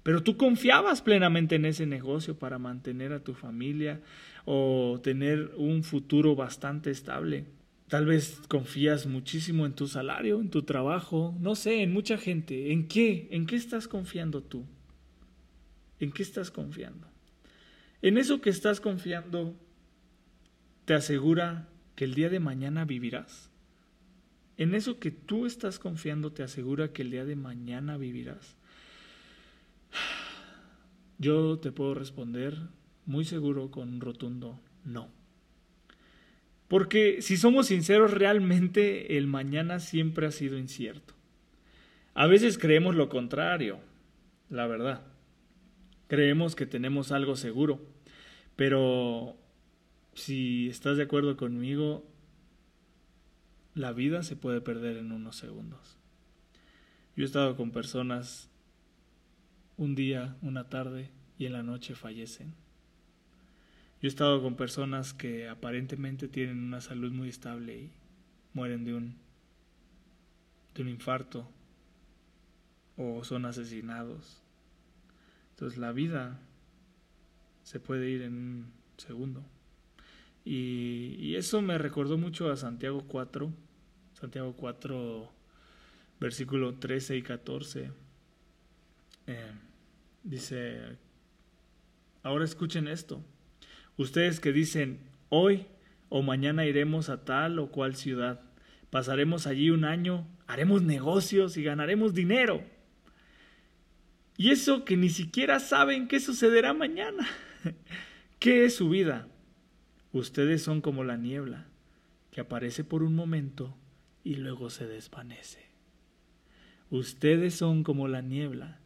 Pero 0.02 0.22
tú 0.22 0.36
confiabas 0.36 1.00
plenamente 1.00 1.56
en 1.56 1.64
ese 1.64 1.86
negocio 1.86 2.38
para 2.38 2.58
mantener 2.58 3.12
a 3.12 3.20
tu 3.20 3.34
familia 3.34 4.00
o 4.44 5.00
tener 5.02 5.52
un 5.56 5.84
futuro 5.84 6.34
bastante 6.34 6.90
estable. 6.90 7.44
Tal 7.93 8.07
vez 8.07 8.40
confías 8.49 9.07
muchísimo 9.07 9.66
en 9.66 9.74
tu 9.74 9.86
salario, 9.86 10.40
en 10.40 10.49
tu 10.49 10.62
trabajo, 10.62 11.36
no 11.38 11.55
sé, 11.55 11.82
en 11.82 11.93
mucha 11.93 12.16
gente. 12.16 12.72
¿En 12.72 12.88
qué? 12.88 13.28
¿En 13.32 13.45
qué 13.45 13.55
estás 13.55 13.86
confiando 13.86 14.43
tú? 14.43 14.64
¿En 16.01 16.11
qué 16.11 16.22
estás 16.22 16.51
confiando? 16.51 17.07
En 18.01 18.16
eso 18.16 18.40
que 18.40 18.49
estás 18.49 18.80
confiando, 18.80 19.55
¿te 20.86 20.95
asegura 20.95 21.68
que 21.95 22.07
el 22.07 22.14
día 22.14 22.30
de 22.30 22.40
mañana 22.40 22.86
vivirás? 22.86 23.51
En 24.57 24.74
eso 24.74 24.99
que 24.99 25.11
tú 25.11 25.45
estás 25.45 25.78
confiando, 25.78 26.32
¿te 26.32 26.43
asegura 26.43 26.95
que 26.95 27.03
el 27.03 27.11
día 27.11 27.26
de 27.26 27.36
mañana 27.36 27.99
vivirás? 27.99 28.57
Yo 31.18 31.59
te 31.59 31.72
puedo 31.72 31.93
responder 31.93 32.57
muy 33.05 33.26
seguro 33.26 33.70
con 33.70 33.90
un 33.90 34.01
rotundo 34.01 34.62
no. 34.82 35.21
Porque 36.72 37.20
si 37.20 37.36
somos 37.36 37.66
sinceros, 37.66 38.12
realmente 38.12 39.18
el 39.18 39.26
mañana 39.26 39.78
siempre 39.78 40.26
ha 40.26 40.30
sido 40.30 40.56
incierto. 40.56 41.12
A 42.14 42.26
veces 42.26 42.56
creemos 42.56 42.94
lo 42.94 43.10
contrario, 43.10 43.78
la 44.48 44.66
verdad. 44.66 45.02
Creemos 46.06 46.56
que 46.56 46.64
tenemos 46.64 47.12
algo 47.12 47.36
seguro, 47.36 47.78
pero 48.56 49.36
si 50.14 50.70
estás 50.70 50.96
de 50.96 51.02
acuerdo 51.02 51.36
conmigo, 51.36 52.06
la 53.74 53.92
vida 53.92 54.22
se 54.22 54.34
puede 54.34 54.62
perder 54.62 54.96
en 54.96 55.12
unos 55.12 55.36
segundos. 55.36 55.98
Yo 57.16 57.24
he 57.24 57.26
estado 57.26 57.54
con 57.54 57.70
personas 57.70 58.48
un 59.76 59.94
día, 59.94 60.38
una 60.40 60.70
tarde 60.70 61.10
y 61.36 61.44
en 61.44 61.52
la 61.52 61.62
noche 61.62 61.94
fallecen. 61.94 62.61
Yo 64.03 64.09
he 64.09 64.11
estado 64.11 64.42
con 64.42 64.57
personas 64.57 65.14
que 65.14 65.48
aparentemente 65.48 66.26
tienen 66.26 66.59
una 66.59 66.80
salud 66.80 67.12
muy 67.12 67.28
estable 67.28 67.82
y 67.82 67.90
mueren 68.53 68.84
de 68.84 68.94
un, 68.94 69.16
de 70.74 70.82
un 70.82 70.88
infarto 70.88 71.48
o 72.96 73.22
son 73.22 73.44
asesinados. 73.44 74.42
Entonces 75.50 75.78
la 75.78 75.92
vida 75.92 76.40
se 77.62 77.78
puede 77.78 78.11
ir 78.11 78.22
en 78.22 78.34
un 78.34 78.72
segundo. 78.96 79.44
Y, 80.44 81.14
y, 81.20 81.36
eso 81.36 81.62
me 81.62 81.78
recordó 81.78 82.18
mucho 82.18 82.50
a 82.50 82.57
Santiago 82.57 83.05
4, 83.07 83.53
Santiago 84.14 84.55
4, 84.57 85.30
versículo 86.18 86.74
13 86.74 87.18
y 87.18 87.22
14. 87.22 87.92
Eh, 89.28 89.53
dice, 90.24 90.98
ahora 92.24 92.44
escuchen 92.44 92.88
esto. 92.88 93.24
Ustedes 93.97 94.40
que 94.40 94.53
dicen, 94.53 95.01
hoy 95.28 95.66
o 96.09 96.22
mañana 96.22 96.66
iremos 96.66 97.09
a 97.09 97.24
tal 97.24 97.59
o 97.59 97.70
cual 97.70 97.97
ciudad, 97.97 98.40
pasaremos 98.90 99.47
allí 99.47 99.70
un 99.70 99.84
año, 99.84 100.26
haremos 100.47 100.82
negocios 100.82 101.57
y 101.57 101.62
ganaremos 101.62 102.14
dinero. 102.14 102.62
Y 104.36 104.51
eso 104.51 104.84
que 104.84 104.97
ni 104.97 105.09
siquiera 105.09 105.61
saben 105.61 106.09
qué 106.09 106.20
sucederá 106.20 106.74
mañana. 106.74 107.28
¿Qué 108.38 108.64
es 108.64 108.74
su 108.74 108.88
vida? 108.88 109.28
Ustedes 110.12 110.62
son 110.62 110.80
como 110.80 111.05
la 111.05 111.16
niebla, 111.16 111.66
que 112.30 112.40
aparece 112.40 112.84
por 112.84 113.03
un 113.03 113.14
momento 113.14 113.74
y 114.24 114.34
luego 114.34 114.68
se 114.68 114.86
desvanece. 114.86 115.61
Ustedes 116.90 117.55
son 117.55 117.84
como 117.84 118.09
la 118.09 118.20
niebla, 118.20 118.80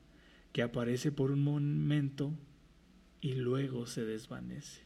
que 0.53 0.63
aparece 0.63 1.11
por 1.11 1.33
un 1.33 1.43
momento 1.43 2.33
y 3.21 3.35
luego 3.35 3.87
se 3.87 4.05
desvanece. 4.05 4.86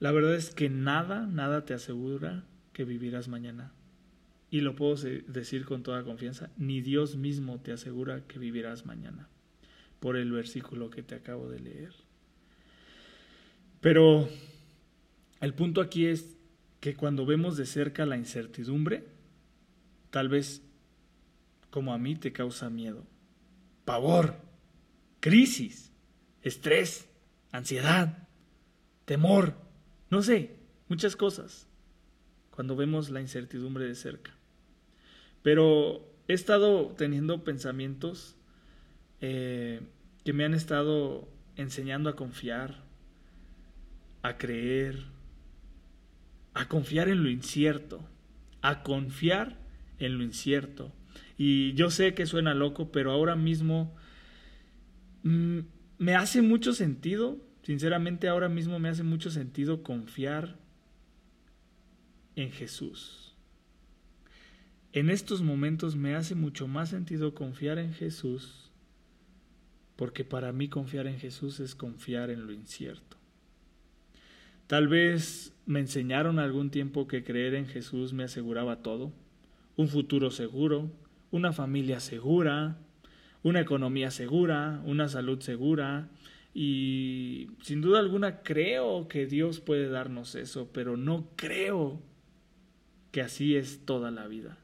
La 0.00 0.12
verdad 0.12 0.34
es 0.34 0.50
que 0.50 0.68
nada, 0.68 1.26
nada 1.26 1.64
te 1.64 1.74
asegura 1.74 2.44
que 2.72 2.84
vivirás 2.84 3.28
mañana. 3.28 3.72
Y 4.50 4.60
lo 4.60 4.76
puedo 4.76 4.94
decir 4.94 5.64
con 5.64 5.82
toda 5.82 6.04
confianza, 6.04 6.50
ni 6.56 6.80
Dios 6.80 7.16
mismo 7.16 7.60
te 7.60 7.72
asegura 7.72 8.26
que 8.26 8.38
vivirás 8.38 8.86
mañana, 8.86 9.28
por 10.00 10.16
el 10.16 10.32
versículo 10.32 10.88
que 10.88 11.02
te 11.02 11.16
acabo 11.16 11.50
de 11.50 11.60
leer. 11.60 11.92
Pero 13.80 14.28
el 15.40 15.54
punto 15.54 15.80
aquí 15.80 16.06
es 16.06 16.36
que 16.80 16.94
cuando 16.94 17.26
vemos 17.26 17.56
de 17.56 17.66
cerca 17.66 18.06
la 18.06 18.16
incertidumbre, 18.16 19.04
tal 20.10 20.28
vez 20.28 20.62
como 21.70 21.92
a 21.92 21.98
mí 21.98 22.16
te 22.16 22.32
causa 22.32 22.70
miedo, 22.70 23.04
pavor, 23.84 24.36
crisis, 25.20 25.92
estrés, 26.42 27.08
ansiedad, 27.52 28.28
temor, 29.04 29.67
no 30.10 30.22
sé, 30.22 30.56
muchas 30.88 31.16
cosas 31.16 31.66
cuando 32.50 32.74
vemos 32.76 33.10
la 33.10 33.20
incertidumbre 33.20 33.84
de 33.84 33.94
cerca. 33.94 34.32
Pero 35.42 36.04
he 36.26 36.32
estado 36.32 36.88
teniendo 36.96 37.44
pensamientos 37.44 38.36
eh, 39.20 39.80
que 40.24 40.32
me 40.32 40.44
han 40.44 40.54
estado 40.54 41.28
enseñando 41.56 42.10
a 42.10 42.16
confiar, 42.16 42.82
a 44.22 44.38
creer, 44.38 45.04
a 46.54 46.68
confiar 46.68 47.08
en 47.08 47.22
lo 47.22 47.30
incierto, 47.30 48.00
a 48.62 48.82
confiar 48.82 49.56
en 49.98 50.18
lo 50.18 50.24
incierto. 50.24 50.92
Y 51.36 51.74
yo 51.74 51.90
sé 51.90 52.14
que 52.14 52.26
suena 52.26 52.54
loco, 52.54 52.90
pero 52.90 53.12
ahora 53.12 53.36
mismo 53.36 53.94
mm, 55.22 55.60
me 55.98 56.16
hace 56.16 56.42
mucho 56.42 56.72
sentido 56.72 57.38
Sinceramente 57.68 58.28
ahora 58.28 58.48
mismo 58.48 58.78
me 58.78 58.88
hace 58.88 59.02
mucho 59.02 59.30
sentido 59.30 59.82
confiar 59.82 60.56
en 62.34 62.50
Jesús. 62.50 63.34
En 64.94 65.10
estos 65.10 65.42
momentos 65.42 65.94
me 65.94 66.14
hace 66.14 66.34
mucho 66.34 66.66
más 66.66 66.88
sentido 66.88 67.34
confiar 67.34 67.78
en 67.78 67.92
Jesús 67.92 68.70
porque 69.96 70.24
para 70.24 70.50
mí 70.50 70.70
confiar 70.70 71.08
en 71.08 71.18
Jesús 71.18 71.60
es 71.60 71.74
confiar 71.74 72.30
en 72.30 72.46
lo 72.46 72.54
incierto. 72.54 73.18
Tal 74.66 74.88
vez 74.88 75.52
me 75.66 75.80
enseñaron 75.80 76.38
algún 76.38 76.70
tiempo 76.70 77.06
que 77.06 77.22
creer 77.22 77.52
en 77.52 77.66
Jesús 77.66 78.14
me 78.14 78.24
aseguraba 78.24 78.82
todo, 78.82 79.12
un 79.76 79.88
futuro 79.88 80.30
seguro, 80.30 80.90
una 81.30 81.52
familia 81.52 82.00
segura, 82.00 82.78
una 83.42 83.60
economía 83.60 84.10
segura, 84.10 84.80
una 84.86 85.10
salud 85.10 85.40
segura, 85.40 86.08
y 86.60 87.50
sin 87.62 87.80
duda 87.80 88.00
alguna 88.00 88.42
creo 88.42 89.06
que 89.06 89.26
Dios 89.26 89.60
puede 89.60 89.88
darnos 89.88 90.34
eso, 90.34 90.68
pero 90.72 90.96
no 90.96 91.28
creo 91.36 92.02
que 93.12 93.20
así 93.20 93.54
es 93.54 93.84
toda 93.84 94.10
la 94.10 94.26
vida. 94.26 94.58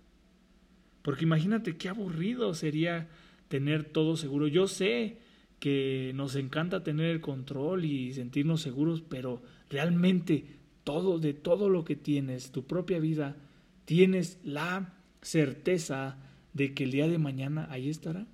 Porque 1.02 1.22
imagínate 1.22 1.76
qué 1.76 1.88
aburrido 1.88 2.52
sería 2.52 3.06
tener 3.46 3.84
todo 3.84 4.16
seguro. 4.16 4.48
Yo 4.48 4.66
sé 4.66 5.18
que 5.60 6.10
nos 6.16 6.34
encanta 6.34 6.82
tener 6.82 7.10
el 7.10 7.20
control 7.20 7.84
y 7.84 8.12
sentirnos 8.12 8.60
seguros, 8.60 9.00
pero 9.00 9.44
realmente 9.70 10.46
todo, 10.82 11.20
de 11.20 11.32
todo 11.32 11.68
lo 11.68 11.84
que 11.84 11.94
tienes, 11.94 12.50
tu 12.50 12.66
propia 12.66 12.98
vida, 12.98 13.36
tienes 13.84 14.40
la 14.42 14.94
certeza 15.22 16.18
de 16.54 16.74
que 16.74 16.82
el 16.82 16.90
día 16.90 17.06
de 17.06 17.18
mañana 17.18 17.68
ahí 17.70 17.88
estará. 17.88 18.26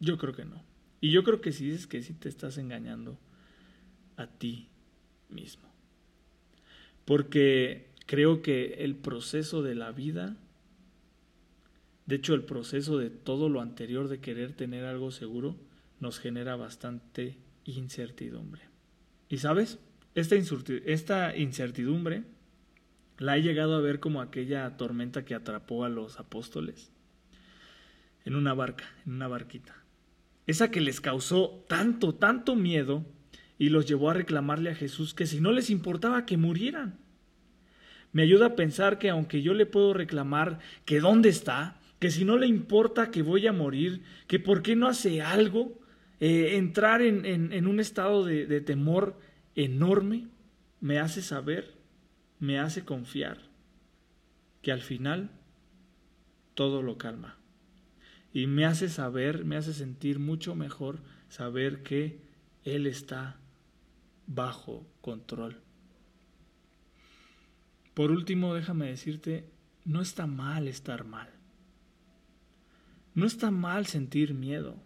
Yo 0.00 0.18
creo 0.18 0.34
que 0.34 0.44
no. 0.44 0.69
Y 1.00 1.10
yo 1.10 1.24
creo 1.24 1.40
que 1.40 1.52
sí 1.52 1.70
dices 1.70 1.86
que 1.86 2.02
sí 2.02 2.14
te 2.14 2.28
estás 2.28 2.58
engañando 2.58 3.18
a 4.16 4.26
ti 4.26 4.68
mismo. 5.28 5.68
Porque 7.04 7.88
creo 8.06 8.42
que 8.42 8.74
el 8.84 8.94
proceso 8.96 9.62
de 9.62 9.74
la 9.74 9.92
vida, 9.92 10.36
de 12.06 12.16
hecho 12.16 12.34
el 12.34 12.44
proceso 12.44 12.98
de 12.98 13.10
todo 13.10 13.48
lo 13.48 13.60
anterior 13.60 14.08
de 14.08 14.20
querer 14.20 14.52
tener 14.52 14.84
algo 14.84 15.10
seguro, 15.10 15.56
nos 16.00 16.18
genera 16.18 16.56
bastante 16.56 17.38
incertidumbre. 17.64 18.62
Y 19.28 19.38
sabes, 19.38 19.78
esta, 20.14 20.34
esta 20.36 21.36
incertidumbre 21.36 22.24
La 23.18 23.36
he 23.36 23.42
llegado 23.42 23.76
a 23.76 23.80
ver 23.80 24.00
como 24.00 24.22
aquella 24.22 24.76
tormenta 24.78 25.26
que 25.26 25.34
atrapó 25.34 25.84
a 25.84 25.90
los 25.90 26.18
apóstoles 26.18 26.90
en 28.24 28.34
una 28.34 28.54
barca, 28.54 28.84
en 29.06 29.12
una 29.12 29.28
barquita. 29.28 29.79
Esa 30.50 30.72
que 30.72 30.80
les 30.80 31.00
causó 31.00 31.64
tanto, 31.68 32.12
tanto 32.16 32.56
miedo 32.56 33.06
y 33.56 33.68
los 33.68 33.86
llevó 33.86 34.10
a 34.10 34.14
reclamarle 34.14 34.70
a 34.70 34.74
Jesús 34.74 35.14
que 35.14 35.24
si 35.26 35.40
no 35.40 35.52
les 35.52 35.70
importaba 35.70 36.26
que 36.26 36.36
murieran. 36.36 36.98
Me 38.10 38.22
ayuda 38.22 38.46
a 38.46 38.56
pensar 38.56 38.98
que 38.98 39.10
aunque 39.10 39.42
yo 39.42 39.54
le 39.54 39.64
puedo 39.64 39.94
reclamar 39.94 40.58
que 40.84 40.98
dónde 40.98 41.28
está, 41.28 41.78
que 42.00 42.10
si 42.10 42.24
no 42.24 42.36
le 42.36 42.48
importa 42.48 43.12
que 43.12 43.22
voy 43.22 43.46
a 43.46 43.52
morir, 43.52 44.02
que 44.26 44.40
por 44.40 44.62
qué 44.62 44.74
no 44.74 44.88
hace 44.88 45.22
algo, 45.22 45.78
eh, 46.18 46.56
entrar 46.56 47.00
en, 47.00 47.24
en, 47.24 47.66
un 47.68 47.78
estado 47.78 48.24
de, 48.24 48.46
de 48.46 48.60
temor 48.60 49.20
enorme, 49.54 50.26
me 50.80 50.98
hace 50.98 51.22
saber, 51.22 51.76
me 52.40 52.58
hace 52.58 52.84
confiar 52.84 53.38
que 54.62 54.72
al 54.72 54.80
final 54.80 55.30
todo 56.56 56.82
lo 56.82 56.98
calma. 56.98 57.39
Y 58.32 58.46
me 58.46 58.64
hace 58.64 58.88
saber, 58.88 59.44
me 59.44 59.56
hace 59.56 59.74
sentir 59.74 60.18
mucho 60.18 60.54
mejor 60.54 61.00
saber 61.28 61.82
que 61.82 62.20
Él 62.64 62.86
está 62.86 63.40
bajo 64.26 64.86
control. 65.00 65.60
Por 67.94 68.12
último, 68.12 68.54
déjame 68.54 68.86
decirte, 68.86 69.50
no 69.84 70.00
está 70.00 70.26
mal 70.26 70.68
estar 70.68 71.04
mal. 71.04 71.28
No 73.14 73.26
está 73.26 73.50
mal 73.50 73.86
sentir 73.86 74.34
miedo, 74.34 74.76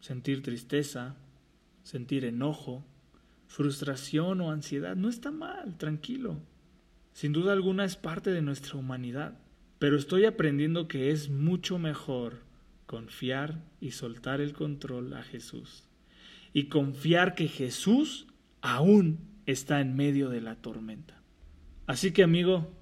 sentir 0.00 0.42
tristeza, 0.42 1.16
sentir 1.82 2.24
enojo, 2.24 2.84
frustración 3.46 4.40
o 4.40 4.50
ansiedad. 4.50 4.96
No 4.96 5.08
está 5.08 5.30
mal, 5.30 5.76
tranquilo. 5.76 6.40
Sin 7.12 7.32
duda 7.32 7.52
alguna 7.52 7.84
es 7.84 7.96
parte 7.96 8.30
de 8.30 8.42
nuestra 8.42 8.78
humanidad, 8.78 9.38
pero 9.78 9.96
estoy 9.96 10.24
aprendiendo 10.24 10.88
que 10.88 11.10
es 11.10 11.30
mucho 11.30 11.78
mejor 11.78 12.40
confiar 12.86 13.62
y 13.80 13.92
soltar 13.92 14.40
el 14.40 14.52
control 14.52 15.12
a 15.14 15.22
Jesús. 15.22 15.84
Y 16.52 16.64
confiar 16.64 17.34
que 17.34 17.46
Jesús 17.46 18.26
aún 18.60 19.18
está 19.46 19.80
en 19.80 19.94
medio 19.94 20.30
de 20.30 20.40
la 20.40 20.56
tormenta. 20.56 21.22
Así 21.86 22.12
que 22.12 22.22
amigo, 22.22 22.72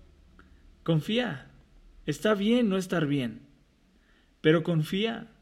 confía. 0.82 1.50
Está 2.06 2.34
bien 2.34 2.68
no 2.68 2.76
estar 2.76 3.06
bien, 3.06 3.42
pero 4.40 4.62
confía. 4.62 5.32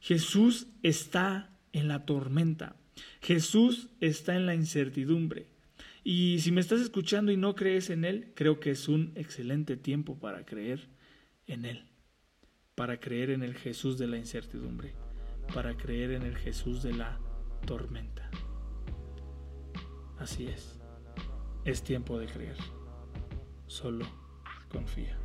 Jesús 0.00 0.66
está 0.82 1.56
en 1.72 1.88
la 1.88 2.04
tormenta. 2.04 2.76
Jesús 3.20 3.88
está 4.00 4.36
en 4.36 4.46
la 4.46 4.54
incertidumbre. 4.54 5.46
Y 6.06 6.40
si 6.40 6.52
me 6.52 6.60
estás 6.60 6.82
escuchando 6.82 7.32
y 7.32 7.38
no 7.38 7.54
crees 7.54 7.88
en 7.88 8.04
Él, 8.04 8.32
creo 8.36 8.60
que 8.60 8.70
es 8.70 8.88
un 8.88 9.12
excelente 9.14 9.78
tiempo 9.78 10.18
para 10.18 10.44
creer 10.44 10.90
en 11.46 11.64
Él, 11.64 11.86
para 12.74 13.00
creer 13.00 13.30
en 13.30 13.42
el 13.42 13.54
Jesús 13.54 13.96
de 13.96 14.06
la 14.06 14.18
incertidumbre, 14.18 14.94
para 15.54 15.74
creer 15.78 16.10
en 16.10 16.22
el 16.22 16.36
Jesús 16.36 16.82
de 16.82 16.92
la 16.92 17.18
tormenta. 17.66 18.30
Así 20.18 20.46
es, 20.46 20.78
es 21.64 21.82
tiempo 21.82 22.18
de 22.18 22.26
creer, 22.26 22.56
solo 23.66 24.04
confía. 24.68 25.23